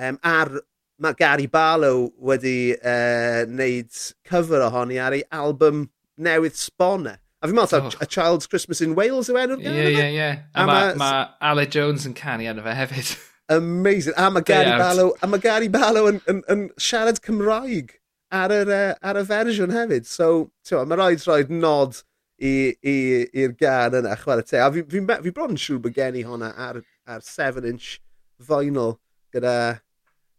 [0.03, 0.57] um, ar
[1.03, 3.91] mae Gary Barlow wedi uh, wneud
[4.29, 5.89] cyfer ohoni ar ei album
[6.23, 7.17] newydd Sbona.
[7.43, 7.99] A fi'n meddwl, oh.
[8.05, 10.29] A Child's Christmas in Wales yw enw'r Ie, ie, ie.
[10.55, 13.11] A mae ma Ale Jones yn canu arno fe hefyd.
[13.57, 14.15] Amazing.
[14.17, 17.97] A mae Gary Barlow, a mae Gary Barlow yn, yn, yn siarad Cymraeg
[18.33, 20.07] ar, yr, uh, ar y fersiwn hefyd.
[20.09, 21.99] So, mae rhaid rhaid nod
[22.43, 24.63] i'r gan yna, chwarae te.
[24.63, 26.81] A fi, fi, fi bron yn siŵr bod gen i hwnna ar,
[27.11, 27.97] ar 7-inch
[28.43, 28.97] vinyl
[29.35, 29.57] gyda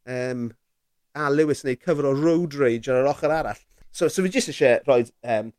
[0.10, 0.48] um,
[1.14, 3.62] a Lewis yn gwneud cyfr o road rage ar yr ochr arall.
[3.92, 5.04] So, so fi jyst eisiau rhoi...
[5.24, 5.54] Um,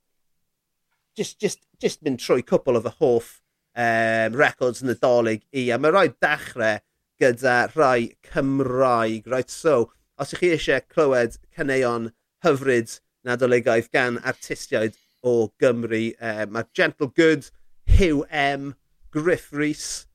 [1.14, 3.30] just, just, just mynd trwy cwpl o fy hoff
[3.78, 5.68] um, records yn y dolyg i.
[5.70, 6.82] A mae rhoi dechrau
[7.22, 9.30] gyda rhai Cymraeg.
[9.30, 12.10] Right, so, os ych chi eisiau clywed caneuon
[12.44, 17.48] hyfryd nadoligaidd gan artistiaid o Gymru, uh, mae Gentle Good,
[17.86, 18.74] Hugh M,
[19.10, 20.06] Griff Rhys,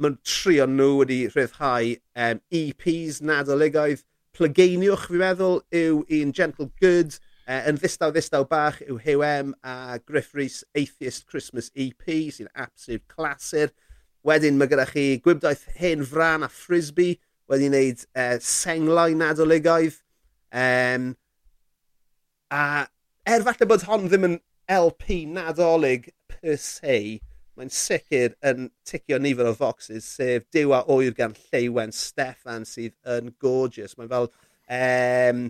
[0.00, 4.02] mewn trio nhw wedi rhyddhau um, EPs nadoligaidd.
[4.34, 9.52] Plygeiniwch fi'n meddwl yw un Gentle Good, uh, yn ddistaw ddistaw bach yw Hugh M
[9.62, 13.70] a Griff Rhys Atheist Christmas EP sy'n absolute clasur.
[14.24, 17.18] Wedyn mae gyda chi gwybdaeth hen fran a frisbee
[17.50, 20.00] wedi wneud uh, senglau nadoligaidd.
[20.54, 21.12] Um,
[22.54, 22.86] a
[23.26, 24.40] er falle bod hon ddim yn
[24.70, 27.20] LP nadolig per se,
[27.58, 32.96] mae'n sicr yn ticio nifer o foxes, sef Dyw a oer gan Lleiwen Steffan sydd
[33.16, 33.96] yn gorgeous.
[33.98, 34.28] Mae'n fel
[34.78, 35.46] um,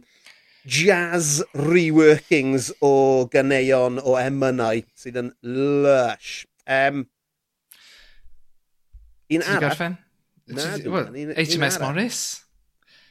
[0.65, 6.45] jazz reworkings o ganeuon o emynau sydd yn lush.
[6.69, 7.05] Um,
[9.33, 10.01] un arall...
[10.45, 12.25] HMS Morris?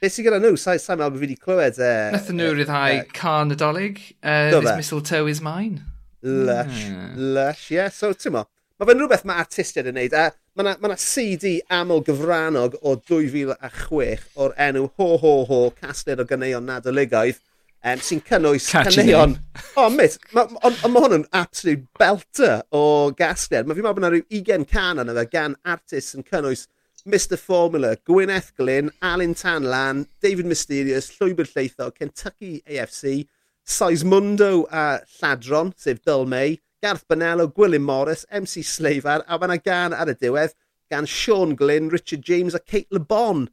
[0.03, 0.57] Be sy'n gyda nhw?
[0.59, 1.79] Sa'n sa meddwl bod fi wedi clywed...
[1.79, 2.07] E, e, e.
[2.11, 4.01] Uh, Nath nhw uh, ryddhau uh, car nadolig.
[4.19, 5.81] Uh, this mistletoe is mine.
[6.23, 7.13] Lush, mm.
[7.35, 7.77] lush, ie.
[7.77, 7.89] yeah.
[7.91, 8.43] So, ti'n mo,
[8.83, 10.23] Mae fe'n rhywbeth mae artistiaid yn neud, a
[10.59, 16.25] mae yna ma, CD aml gyfrannog o 2006 o'r enw Ho Ho Ho, casgliad o
[16.27, 17.39] ganeuon nadoligaidd,
[17.79, 19.37] um, sy'n cynnwys caneuon.
[19.77, 22.83] O, oh, mit, ond ma, ma, ma hwn yn absolute belter o
[23.15, 23.69] gasgliad.
[23.69, 26.65] Mae fi'n meddwl bod yna rhyw 20 can yna fe gan artist yn cynnwys
[27.07, 33.29] Mr Formula, Gwyneth Glyn, Alan Tanlan, David Mysterious, Llwybr Lleitho, Kentucky AFC,
[33.63, 39.59] Seismundo a Lladron, sef Dyl May, Garth Bonello, Gwilym Morris, MC Sleifar, a mae yna
[39.63, 40.51] gan ar y diwedd
[40.91, 43.45] gan Sean Glyn, Richard James a Kate Le Bon.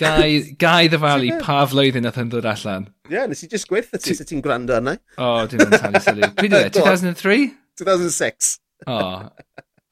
[0.00, 2.90] Gai, gai ddyfalu pa flwyddyn nath yn dod allan.
[3.08, 4.98] Ie, yeah, nes i just gweithio ti, sy'n ti'n gwrando arna.
[5.16, 6.28] O, oh, dim yn talu sylw.
[6.36, 7.46] Pryd 2003?
[7.80, 8.50] 2006.
[8.84, 8.98] O.
[8.98, 9.30] Oh.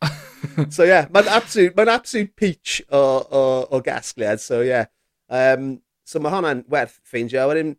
[0.74, 4.68] so ie, yeah, mae'n absolute, mae absolute peach o, o, o gasgliad, so ie.
[4.74, 4.92] Yeah.
[5.32, 7.48] Um, so mae hwnna'n werth ffeindio.
[7.48, 7.72] Wedyn,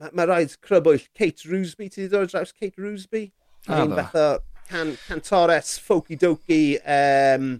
[0.00, 3.26] mae ma rhaid crybwyll Kate Roosby, ti wedi dod draws Kate Roosby?
[3.68, 4.26] Yr un fath o
[4.70, 7.52] can, cantores folky doki um,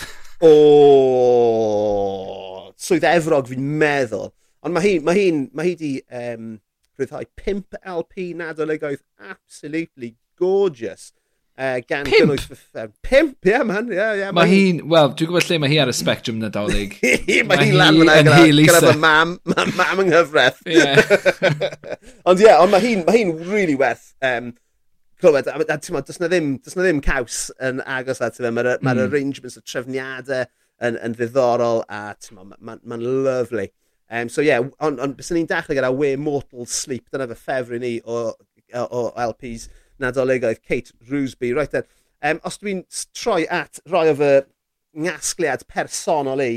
[0.48, 0.54] o
[2.80, 4.32] Swydd Efrog fi'n meddwl.
[4.64, 6.52] Ond mae hi, mae hi, mae hi di um,
[6.98, 11.12] rhyddhau 5 LP nadolygoedd absolutely gorgeous.
[11.60, 12.14] Uh, gan pimp.
[12.16, 12.92] gynnwys ffeffem.
[13.04, 14.20] Pimp, ie yeah, man, ie, yeah, ie.
[14.22, 16.96] Yeah, mae hi'n, wel, dwi'n gwybod lle mae hi ar y spectrum nadolig.
[17.50, 20.62] mae hi'n lan fyna gyda, gyda fy mam, mam, mam yng nghyfraith.
[22.24, 24.54] Ond ie, yeah, ond mae hi'n ma hi really werth um,
[25.20, 28.50] clywed, a, a ti'n does na ddim, does na ddim caws yn agos at fe,
[28.50, 28.86] mae'r mm.
[28.86, 30.46] ma arrangements y trefniadau
[30.86, 32.00] yn, yn ddiddorol a
[32.32, 33.70] mae'n ma, ma, ma lovely.
[34.10, 37.38] Um, so ie, yeah, ond on, bys ni'n dechrau gyda We Mortal Sleep, dyna fy
[37.38, 38.32] ffefru ni o,
[38.74, 39.68] o, o LPs
[40.02, 41.52] nadoligaidd Kate Roosby.
[41.54, 41.86] Right then,
[42.22, 42.82] um, os dwi'n
[43.14, 44.32] troi at rhoi o fy
[44.98, 46.52] ngasgliad personol i,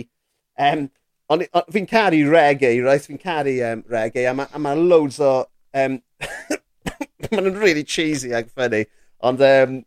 [0.57, 0.87] um,
[1.29, 3.05] on, on, fi'n caru reggae, right?
[3.05, 5.35] fi'n caru um, reggae, a mae ma loads o
[5.77, 5.99] um,
[7.31, 8.83] Maen nhw'n really cheesy ag ffynnu.
[9.23, 9.81] Ond um,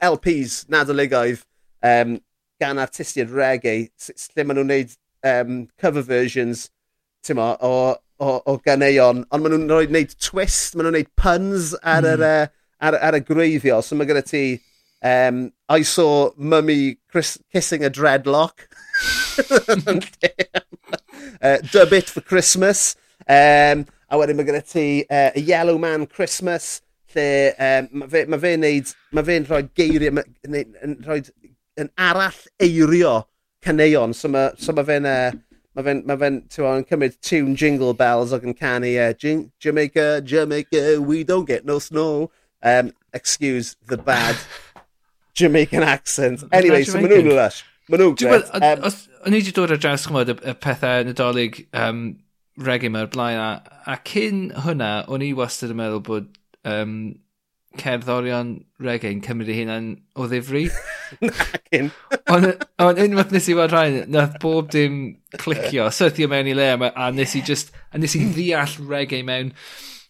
[0.00, 1.42] LPs, nadoligaidd,
[1.86, 2.18] um,
[2.60, 4.94] gan artistiad reggae, lle maen nhw'n gwneud
[5.26, 6.68] um, cover versions
[7.34, 7.72] mo, o,
[8.20, 12.10] o, o ganeuon, ond maen nhw'n gwneud twist, maen nhw'n gwneud puns ar, mm.
[12.14, 12.56] yr, hmm.
[12.88, 13.80] ar, ar y gwreiddio.
[13.84, 14.44] So mae gyda ti,
[15.04, 18.68] um, I saw mummy kissing a dreadlock.
[21.42, 22.96] uh, dub it for Christmas.
[23.28, 26.80] Um, A wedyn mae gyda ti uh, Yellow Man Christmas,
[27.14, 31.20] lle um, mae fe'n ma fe neud, mae fe'n rhoi geiriau, yn rhoi
[31.78, 33.14] yn arall eirio
[33.62, 34.14] caneuon.
[34.16, 35.30] So mae so ma fe'n, uh,
[35.78, 39.12] mae fe'n, ma fe yn cymryd tune jingle bells ac yn canu uh,
[39.60, 42.30] Jamaica, Jamaica, we don't get no snow.
[42.62, 44.36] Um, excuse the bad
[45.34, 46.42] Jamaican accent.
[46.52, 47.62] Anyway, so maen nhw'n lush.
[47.88, 48.50] Maen nhw'n gret.
[49.20, 52.02] O'n i wedi dod ar draws chymod y pethau nadolig um,
[52.58, 53.50] regi mae'r blaen a,
[53.86, 56.30] a cyn hwnna o'n i wastad yn meddwl bod
[56.68, 56.96] um,
[57.78, 60.66] cerddorion rege'n cymryd eu hunain o ddifri.
[62.30, 65.02] Ond unwaith nes i weld rhain, nath bob dim
[65.38, 69.52] clicio, syrthio mewn i le, a nes i just, a nes i ddeall rege mewn,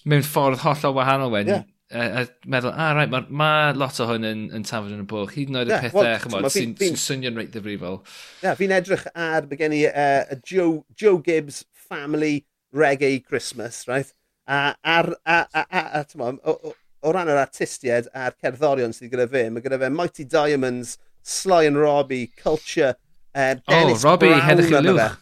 [0.08, 1.60] mewn ffordd hollol wahanol wedyn.
[1.60, 1.68] Yeah.
[1.90, 5.06] A, a meddwl, ah, right, mae ma lot o hwn yn, yn tafod yn y
[5.10, 7.98] bwch, hyd yn oed y yeah, pethau, well, chymod, sy'n sy swnio'n reit ddifrifol.
[7.98, 14.12] Ie, yeah, fi'n edrych ar, bygen i, uh, Joe, Joe Gibbs family reggae Christmas, right?
[14.46, 19.12] A, ar, a, a, a, a a, o, o, ran yr artistiaid a'r cerddorion sydd
[19.12, 22.94] gyda fe, mae gyda fe Mighty Diamonds, Sly and Robbie, Culture,
[23.34, 24.46] uh, oh, Dennis oh, Robbie, Brown.
[24.48, 25.20] Hedrych yn lwch.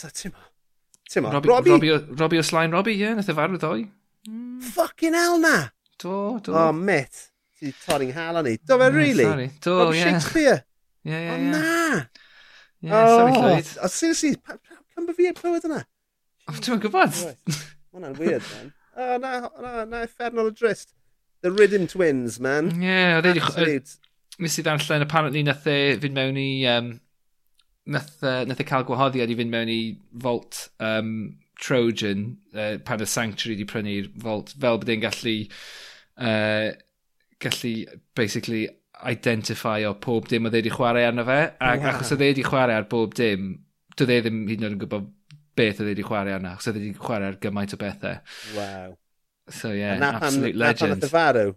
[0.00, 0.46] So, ti'n mo?
[1.10, 1.34] Ti'n mo?
[1.34, 3.84] Robbie, Robbie, Robbie, Robbie o Sly and Robbie, ie, yeah, nath e farw ddoi.
[4.28, 4.62] Mm.
[4.76, 5.54] Fucking hell na!
[6.00, 6.56] Do, do.
[6.56, 7.26] Oh, mit.
[7.60, 8.56] Ti torri'n hala ni.
[8.56, 9.28] Do fe, yeah, really?
[9.28, 9.50] Sorry.
[9.60, 9.98] Do, ie.
[9.98, 10.04] Yeah.
[10.04, 10.58] Shakespeare.
[11.04, 11.44] Ie, yeah, ie, yeah, ie.
[11.44, 11.54] Yeah.
[11.54, 12.00] O, na!
[12.80, 13.72] Ie, yeah, oh, sorry, Llywyd.
[13.84, 15.82] O, seriously, pan by fi yn clywed yna?
[16.58, 17.18] Dwi'n gwybod.
[17.94, 18.72] Mae'n weird, man.
[18.96, 20.94] O, na, na, na, effernol o drist.
[21.42, 22.72] The Rhythm Twins, man.
[22.74, 23.78] Ie, yeah, oedd e wedi...
[24.40, 26.50] Nes i ddarllen, apparently nath e fynd mewn i...
[26.70, 26.90] Um,
[27.90, 29.80] nath, uh, nath e cael gwahoddiad i fynd mewn i
[30.24, 31.14] Vault um,
[31.60, 32.26] Trojan,
[32.56, 35.36] uh, pan y Sanctuary wedi prynu'r Vault fel bod e'n gallu...
[36.20, 36.70] Uh,
[37.40, 37.74] gallu,
[38.18, 38.66] basically,
[39.06, 41.40] identify o pob dim oedd e wedi chwarae arno fe.
[41.56, 41.94] Ac wow.
[41.94, 43.54] achos oedd e wedi chwarae ar bob dim,
[43.96, 45.08] doedd e ddim hyd yn oed yn gwybod
[45.58, 48.20] beth oedd wedi chwarae arna, achos oedd wedi chwarae ar gymaint o bethau.
[48.56, 48.96] Wow.
[49.50, 50.90] So yeah, na pan, absolute legend.
[50.90, 51.54] Na pan e farw?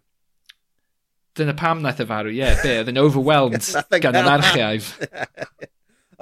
[1.36, 4.30] Dyna pam naeth y e farw, ie, yeah, be, oedd yn overwhelmed e gan yr
[4.36, 4.92] archiaif.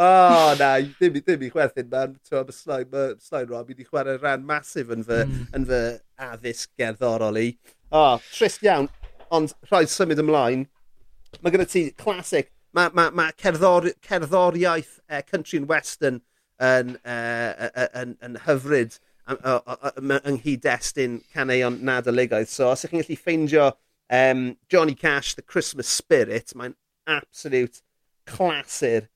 [0.01, 2.15] o, oh, na, ddim, ddim i chwerthin, man.
[2.31, 5.45] Mae Slain, Slain Rob wedi chwarae rhan masif yn fy, mm.
[5.57, 5.83] yn fy
[6.29, 7.49] addysg gerddorol i.
[7.91, 8.87] O, oh, trist iawn,
[9.35, 10.67] ond rhaid symud ymlaen.
[11.39, 16.19] Mae gyda ti clasic, mae ma, ma cerddor, cerddoriaeth uh, country and western
[16.61, 18.97] yn, uh, yn, yn hyfryd
[19.31, 22.49] yng nghyd-destun caneuon nadoligoedd.
[22.49, 23.67] So os ych chi'n gallu ffeindio
[24.11, 26.75] um, Johnny Cash, The Christmas Spirit, mae'n
[27.07, 27.81] absolute
[28.29, 29.07] clasur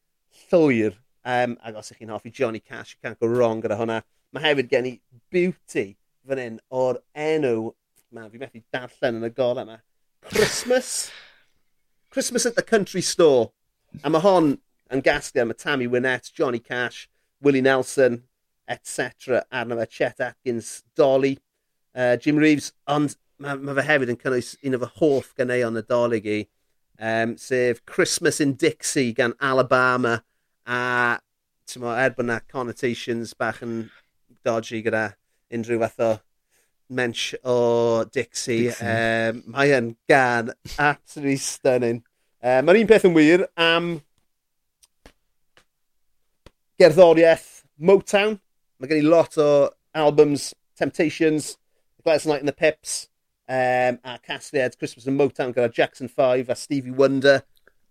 [0.49, 0.97] llwyr.
[1.25, 4.01] Um, ac os ych chi'n hoffi Johnny Cash, you can't go wrong gyda hwnna.
[4.33, 4.95] Mae hefyd gen i
[5.33, 7.71] Beauty fan hyn o'r enw,
[8.13, 9.79] man, fi methu darllen yn y gol yma.
[10.31, 11.11] Christmas?
[12.09, 13.51] Christmas at the Country Store.
[14.03, 14.55] A mae hon
[14.93, 17.09] yn gasglu am y Tammy Wynette, Johnny Cash,
[17.45, 18.23] Willie Nelson,
[18.67, 19.45] etc.
[19.51, 21.37] arno fe, Chet Atkins, Dolly,
[21.95, 25.75] uh, Jim Reeves, ond mae ma fe hefyd yn cynnwys un o fy hoff ganeuon
[25.77, 26.39] nadolig i,
[26.99, 30.21] um, sef Christmas in Dixie gan Alabama,
[30.65, 31.19] a
[31.77, 33.89] mo, er bod na connotations bach yn
[34.45, 35.09] dodgy gyda
[35.53, 36.11] unrhyw fath o
[36.89, 38.89] mensch o Dixie, Dixie.
[38.89, 42.03] Um, mae yn gan absolutely stunning.
[42.41, 43.95] Uh, um, Mae'r un peth yn wir am
[46.79, 48.39] gerddoriaeth Motown.
[48.79, 49.49] Mae gen i lot o
[49.95, 51.55] albums, Temptations,
[51.97, 53.07] The Gladys Night and the Pips,
[53.47, 57.43] um, a casgliad Christmas in Motown gyda Jackson 5 a Stevie Wonder.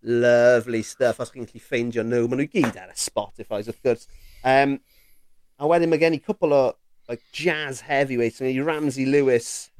[0.03, 2.27] Lovely stuff, os chi'n gallu ffeindio nhw.
[2.29, 4.05] Maen nhw gyd ar y Spotify, wrth gwrs.
[4.45, 4.75] Um,
[5.57, 6.65] a wedyn mae gen i cwpl o
[7.09, 8.37] like, jazz heavyweights.
[8.43, 9.71] Mae gen i Ramsey Lewis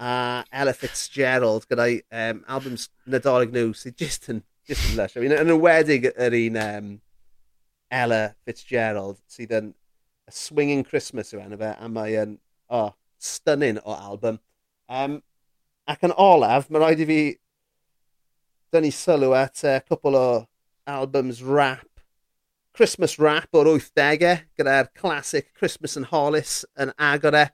[0.00, 5.18] a Ella Fitzgerald gyda um, albums nadolig nhw sydd just yn, just yn lush.
[5.18, 6.88] I mean, yn ywedig yr un um,
[7.90, 9.72] Ella Fitzgerald sydd yn
[10.28, 12.36] A Swinging Christmas yw enw fe a mae yn
[12.68, 14.40] oh, stunning o album.
[14.88, 15.20] Um,
[15.88, 17.20] ac yn olaf, mae rhaid i fi
[18.74, 20.28] dynnu sylw at e, uh, cwpl o
[20.88, 21.86] albums rap.
[22.76, 27.46] Christmas rap o'r 80au gyda'r classic Christmas and Hollis yn agor e.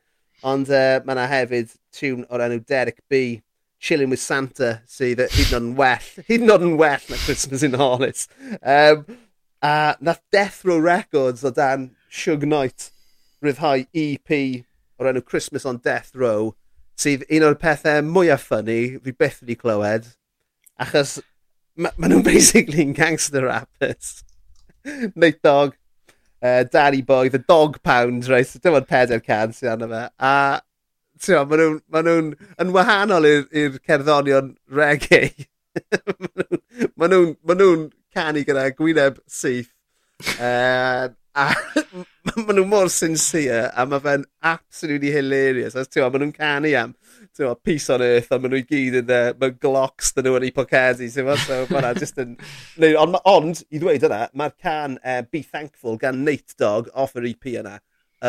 [0.45, 3.41] Ond e, uh, mae yna hefyd tune o'r enw Derek B,
[3.79, 7.07] Chilling with Santa, sydd e, hyd yn oed yn well, hyd yn oed yn well
[7.13, 8.27] na Christmas in Hollis.
[8.61, 9.07] Um,
[9.65, 12.91] A nath Death Row Records o dan Shug Knight
[13.41, 14.33] rhyddhau EP
[15.01, 16.51] o'r enw Christmas on Death Row
[17.01, 20.11] sydd un o'r pethau mwyaf ffynnu fi byth wedi clywed
[20.85, 21.15] achos
[21.81, 24.23] maen ma nhw'n basically yn gangster rappers.
[25.17, 25.75] Nate Dog,
[26.43, 28.47] uh, Daddy Boy, The Dog Pound, right?
[28.47, 30.05] So, dim ond peder can sy'n arno fe.
[30.21, 30.61] A
[31.25, 32.19] ti'n maen nhw'n ma nhw
[32.61, 35.49] yn wahanol i'r cerddonion reggae.
[37.01, 37.75] maen nhw'n ma ma nhw
[38.15, 39.73] canu gyda gwyneb syth.
[40.39, 41.51] uh, a
[42.25, 45.75] maen nhw mor sincere a mae fe'n absolutely hilarious.
[45.75, 46.95] As ti'n maen nhw'n canu am
[47.35, 50.39] ti'n peace on earth a maen nhw i gyd yn uh, mae glocks dyn nhw
[50.39, 51.11] yn eu pocedi.
[51.11, 52.37] Ti'n maen so maen just yn...
[52.83, 57.19] Neu, ond, ond, i ddweud yna, mae'r can uh, Be Thankful gan Nate Dog off
[57.19, 57.81] yr EP yna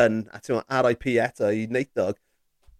[0.01, 2.17] yn, a ti'n maen RIP eto i Nate Dog,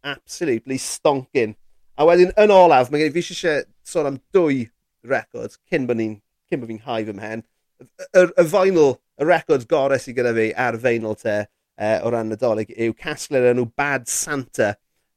[0.06, 1.54] absolutely stonking.
[1.96, 4.66] A wedyn, yn olaf, mae gen i fi eisiau sôn am dwy
[5.06, 6.18] record cyn bod ni'n
[6.56, 7.44] cyn bod fi'n hau fy mhen,
[7.84, 12.32] y, y vinyl y record gorau sydd gyda fi ar feinol te uh, o ran
[12.32, 14.76] Nadolig yw casgliad enw Bad Santa.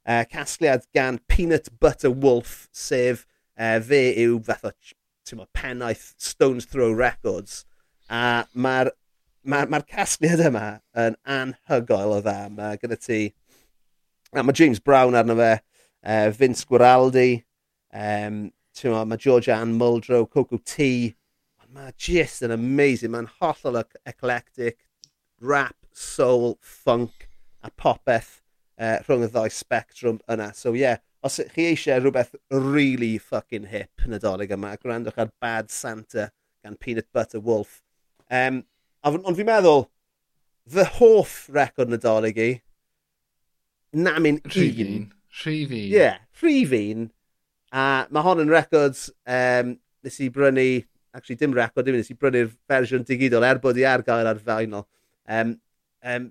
[0.08, 3.26] Uh, casgliad gan Peanut Butter Wolf, sef
[3.58, 7.66] uh, fe yw fath o pennaeth Stones Throw Records.
[8.08, 8.88] A mae'r
[9.44, 12.48] mae'r ma, ma casgliad yma yn anhygoel o dda.
[12.54, 13.20] Mae gyda ti...
[14.36, 15.52] A mae James Brown arno fe,
[16.04, 17.42] uh, Vince Guaraldi,
[17.96, 18.48] um,
[19.08, 21.14] mae George Ann Muldrow, Coco T,
[21.74, 23.12] mae just yn amazing.
[23.14, 24.80] Mae'n hollol eclectic,
[25.40, 27.28] rap, soul, funk
[27.62, 28.38] a popeth
[28.78, 30.52] uh, rhwng y ddau spectrum yna.
[30.56, 35.18] So ie, yeah, os chi eisiau rhywbeth really fucking hip yn y dolyg yma, gwrandwch
[35.18, 36.30] ar Bad Santa
[36.64, 37.82] gan Peanut Butter Wolf.
[38.30, 38.64] Um,
[39.06, 39.86] Ond fi'n meddwl,
[40.68, 42.48] fy hoff record nadolig i,
[43.96, 45.06] na mi'n un.
[45.38, 45.84] Rhyf un.
[45.94, 46.08] Ie,
[46.42, 47.06] rhyf un.
[47.72, 50.66] A mae hon yn records um, nes i brynu
[51.18, 54.40] actually dim record dim nes i brynu'r fersiwn digidol er bod i ar gael ar
[54.48, 54.86] vinyl.
[55.28, 55.56] Um,
[56.02, 56.30] um,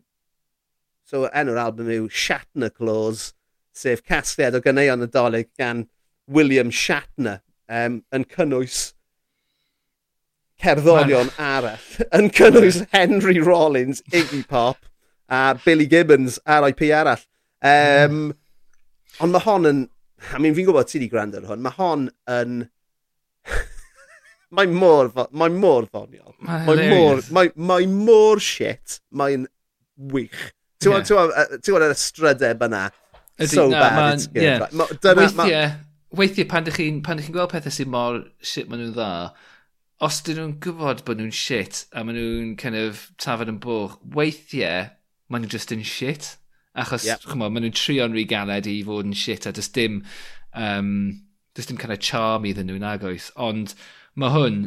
[1.07, 3.31] so enw'r album yw Shatner Claws,
[3.75, 5.85] sef casgliad o ganeuon nadolig gan
[6.27, 8.79] William Shatner um, yn cynnwys
[10.63, 11.83] cerddorion arall,
[12.17, 14.87] yn cynnwys Henry Rollins, Iggy Pop
[15.29, 17.23] a Billy Gibbons, RIP arall.
[17.61, 18.33] Um,
[19.21, 19.85] ond mae hon yn,
[20.33, 22.59] I mean, fi'n gwybod ti wedi gwrando ar hwn, mae hon yn
[24.55, 26.35] Mae mor, mae mor ddoniol.
[26.47, 29.01] Mae mor, mae, mae mor shit.
[29.11, 29.47] Mae'n
[30.13, 30.53] wych.
[30.79, 32.85] Ti'n gwybod yr ystrydeb yna?
[33.45, 34.43] So na, bad, it's good.
[34.43, 34.59] Yeah.
[34.59, 35.01] Right.
[35.01, 36.15] Dyna, weithiau, ma...
[36.17, 39.09] weithiau pan ydych chi'n chi gweld pethau sy'n mor shit maen nhw'n dda,
[40.07, 43.99] os dyn nhw'n gwybod bod nhw'n shit a maen nhw'n kind of tafod yn bwch,
[44.15, 44.87] weithiau
[45.29, 46.31] maen nhw'n just yn shit.
[46.77, 47.25] Achos, yep.
[47.25, 50.01] chymod, maen nhw'n trio'n rhy galed i fod yn shit a dys dim,
[50.57, 50.91] um,
[51.57, 53.29] dys dim kind of charm iddyn nhw'n agos.
[53.37, 53.75] Ond
[54.17, 54.59] mae hwn,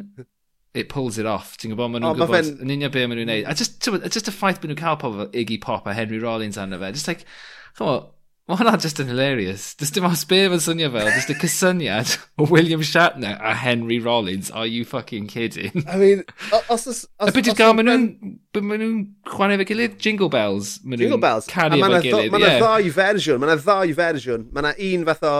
[0.74, 1.56] it pulls it off.
[1.58, 3.50] Ti'n gwybod, maen nhw'n oh, gwybod yn union be maen nhw'n neud.
[3.50, 6.78] A just, just y ffaith bod nhw'n cael pobl Iggy Pop a Henry Rollins arno
[6.80, 7.26] fe, just like,
[7.74, 8.08] come on,
[8.50, 9.76] Mae hwnna just yn hilarious.
[9.78, 14.00] Does dim os be fe'n swnio fel, just y cysyniad o William Shatner a Henry
[14.02, 14.50] Rollins.
[14.50, 15.84] Are you fucking kidding?
[15.86, 16.24] I mean,
[16.68, 16.88] os...
[16.88, 18.90] os, os a beth yw'r gael, maen nhw'n ma nhw
[19.30, 19.94] chwanae fe gilydd?
[20.02, 20.72] Jingle Bells.
[20.82, 21.46] Jingle Bells.
[21.52, 22.32] Canu fe gilydd, ie.
[22.34, 24.48] Mae yna ddau fersiwn, mae yna ddau fersiwn.
[24.50, 25.36] Mae yna un fath o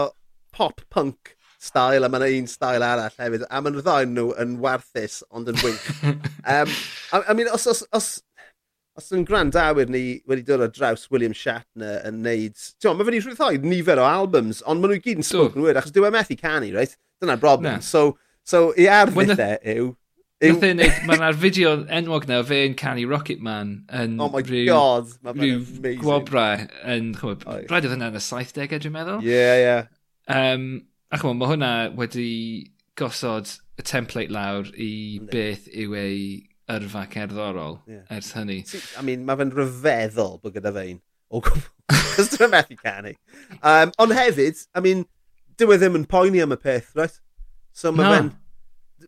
[0.55, 3.45] pop-punk style a mae yna un style arall hefyd.
[3.47, 5.87] A mae'n ddau nhw yn warthus ond yn wink.
[6.09, 6.73] um,
[7.13, 8.09] I, I mean, os, os, os,
[8.97, 12.57] os yn grandawyr ni wedi dod o draws William Shatner yn neud...
[12.81, 15.93] Ti'n mae wedi rhwyddhoi nifer o albums, ond maen nhw gyd yn spoken word, achos
[15.95, 16.97] dwi'n e methu canu, reit?
[17.21, 17.77] Dyna'r broblem.
[17.77, 17.85] Nah.
[17.85, 19.91] So, so, i ardd yw...
[20.41, 20.55] Yw...
[20.55, 24.41] Nath e'n neud, mae'na'r fideo enwog na, fe yn canu Rocket Man yn oh my
[24.41, 26.45] rhyw, God, rhyw gwobra
[26.89, 29.21] yn, chwb, rhaid oedd hynna yn y 70au dwi'n meddwl.
[29.21, 29.67] Ie, yeah, ie.
[29.67, 29.91] Yeah.
[30.33, 30.65] Um,
[31.11, 32.29] A chymod, mae hwnna wedi
[32.99, 33.49] gosod
[33.79, 35.27] y template lawr i Yndi.
[35.31, 36.19] beth yw ei
[36.71, 38.05] yrfa cerddorol yeah.
[38.15, 38.61] ers hynny.
[38.95, 41.01] I mean, mae fe'n rhyfeddol bod gyda fe'n.
[41.31, 41.65] O gwbl.
[41.91, 43.11] Cos dwi'n methu canu.
[43.59, 45.03] Um, ond hefyd, I mean,
[45.59, 47.19] dyw e ddim yn poeni am y peth, right?
[47.75, 48.13] So mae no.
[48.15, 48.31] fe'n...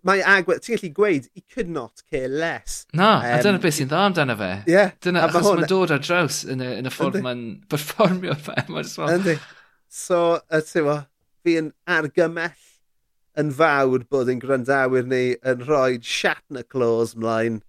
[0.04, 0.60] Mae agwedd...
[0.66, 2.82] Ti'n gallu gweud, he could not care less.
[2.98, 4.52] Na, um, a dyna beth sy'n dda amdano fe.
[4.66, 6.92] Ie, Yeah, Dyna, a ma' achos hwn- mae'n dod ar draws yn y, yn y
[6.92, 8.58] ffordd mae'n performio fe.
[8.74, 9.38] Mae'n Yndi.
[9.94, 10.90] So, y ti'n
[11.44, 12.70] fi yn argymell
[13.40, 17.62] yn fawr bod ein gwrandawyr ni yn rhoi Shatner Claws mlaen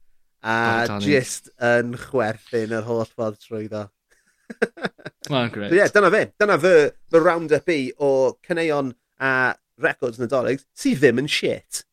[0.44, 3.86] a oh, just yn chwerthin yr holl ffordd trwyddo.
[5.32, 5.72] Mae'n gret.
[5.72, 6.26] Ie, yeah, dyna fe.
[6.40, 6.74] Dyna fy,
[7.10, 8.12] fy round-up i o
[8.44, 8.92] caneuon
[9.24, 9.32] a
[9.80, 11.84] records nadolig sydd ddim yn shit.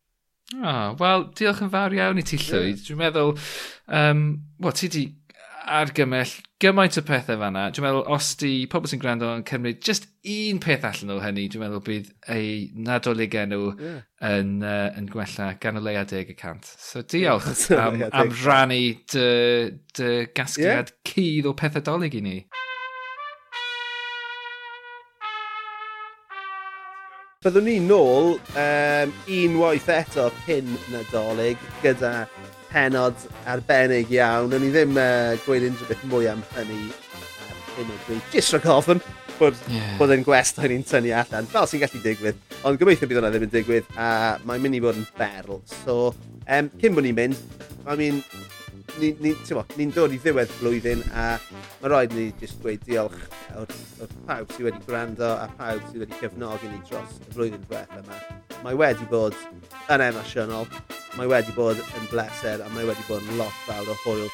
[0.51, 2.75] Oh, wel, diolch yn fawr iawn i ti llwyd.
[2.75, 2.84] Yeah.
[2.89, 3.38] Dwi'n meddwl,
[4.01, 4.25] um,
[4.59, 5.05] well, ti di
[5.66, 6.32] argymell
[6.62, 7.68] gymaint o pethau fanna.
[7.74, 11.47] Dwi'n meddwl, os di pobl sy'n gwrando yn cymryd just un peth allan o hynny,
[11.51, 12.51] dwi'n meddwl bydd ei
[12.88, 13.99] nadolig enw yeah.
[14.32, 16.70] yn, uh, yn gwella gan o leia deg y cant.
[16.82, 18.82] So diolch am, am rannu
[19.14, 19.30] dy,
[19.97, 21.14] dy gasgliad yeah.
[21.14, 22.38] cydd o pethau dolyg i ni.
[27.41, 32.28] Byddwn ni nôl um, unwaith eto cyn nadolig gyda
[32.72, 34.53] penod arbennig iawn.
[34.55, 38.24] O'n i ddim uh, gweud unrhyw beth mwy am hynny ar hyn o bryd.
[38.34, 39.03] Just rhag ofyn
[39.41, 39.93] bod, yeah.
[39.99, 42.41] bod yn o'n i'n tynnu allan, fel sy'n gallu digwydd.
[42.67, 45.61] Ond gobeithio bydd hwnna ddim yn digwydd, a mae'n mynd i fod yn berl.
[45.82, 45.95] So,
[46.45, 47.39] um, cyn bod ni'n mynd,
[47.89, 48.22] I mean,
[48.99, 49.31] ni'n ni,
[49.77, 51.25] ni dod i ddiwedd blwyddyn a
[51.81, 53.19] mae rhaid ni jyst dweud diolch
[53.59, 57.63] o'r, or pawb sydd wedi gwrando a pawb sydd wedi cefnogi ni dros y flwyddyn
[57.67, 58.19] diwethaf yma.
[58.65, 59.37] Mae wedi bod
[59.91, 60.67] yn emosiynol,
[61.17, 64.27] mae wedi bod yn bleser a mae wedi bod yn lot fawr o hwyl.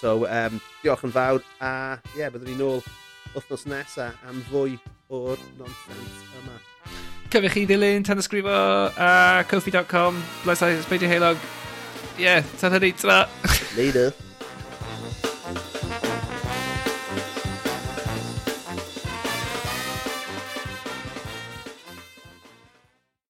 [0.00, 1.72] So um, diolch yn fawr a
[2.12, 2.84] ie, yeah, byddwn ni nôl
[3.34, 4.78] wythnos nesaf am fwy
[5.14, 6.60] o'r nonsens yma.
[7.34, 11.40] Cyfech chi ddilyn, tan ysgrifo a uh, kofi.com, blesau, sbeidio heilog,
[12.18, 13.28] yeah, Saturday, ta
[13.76, 14.12] Later.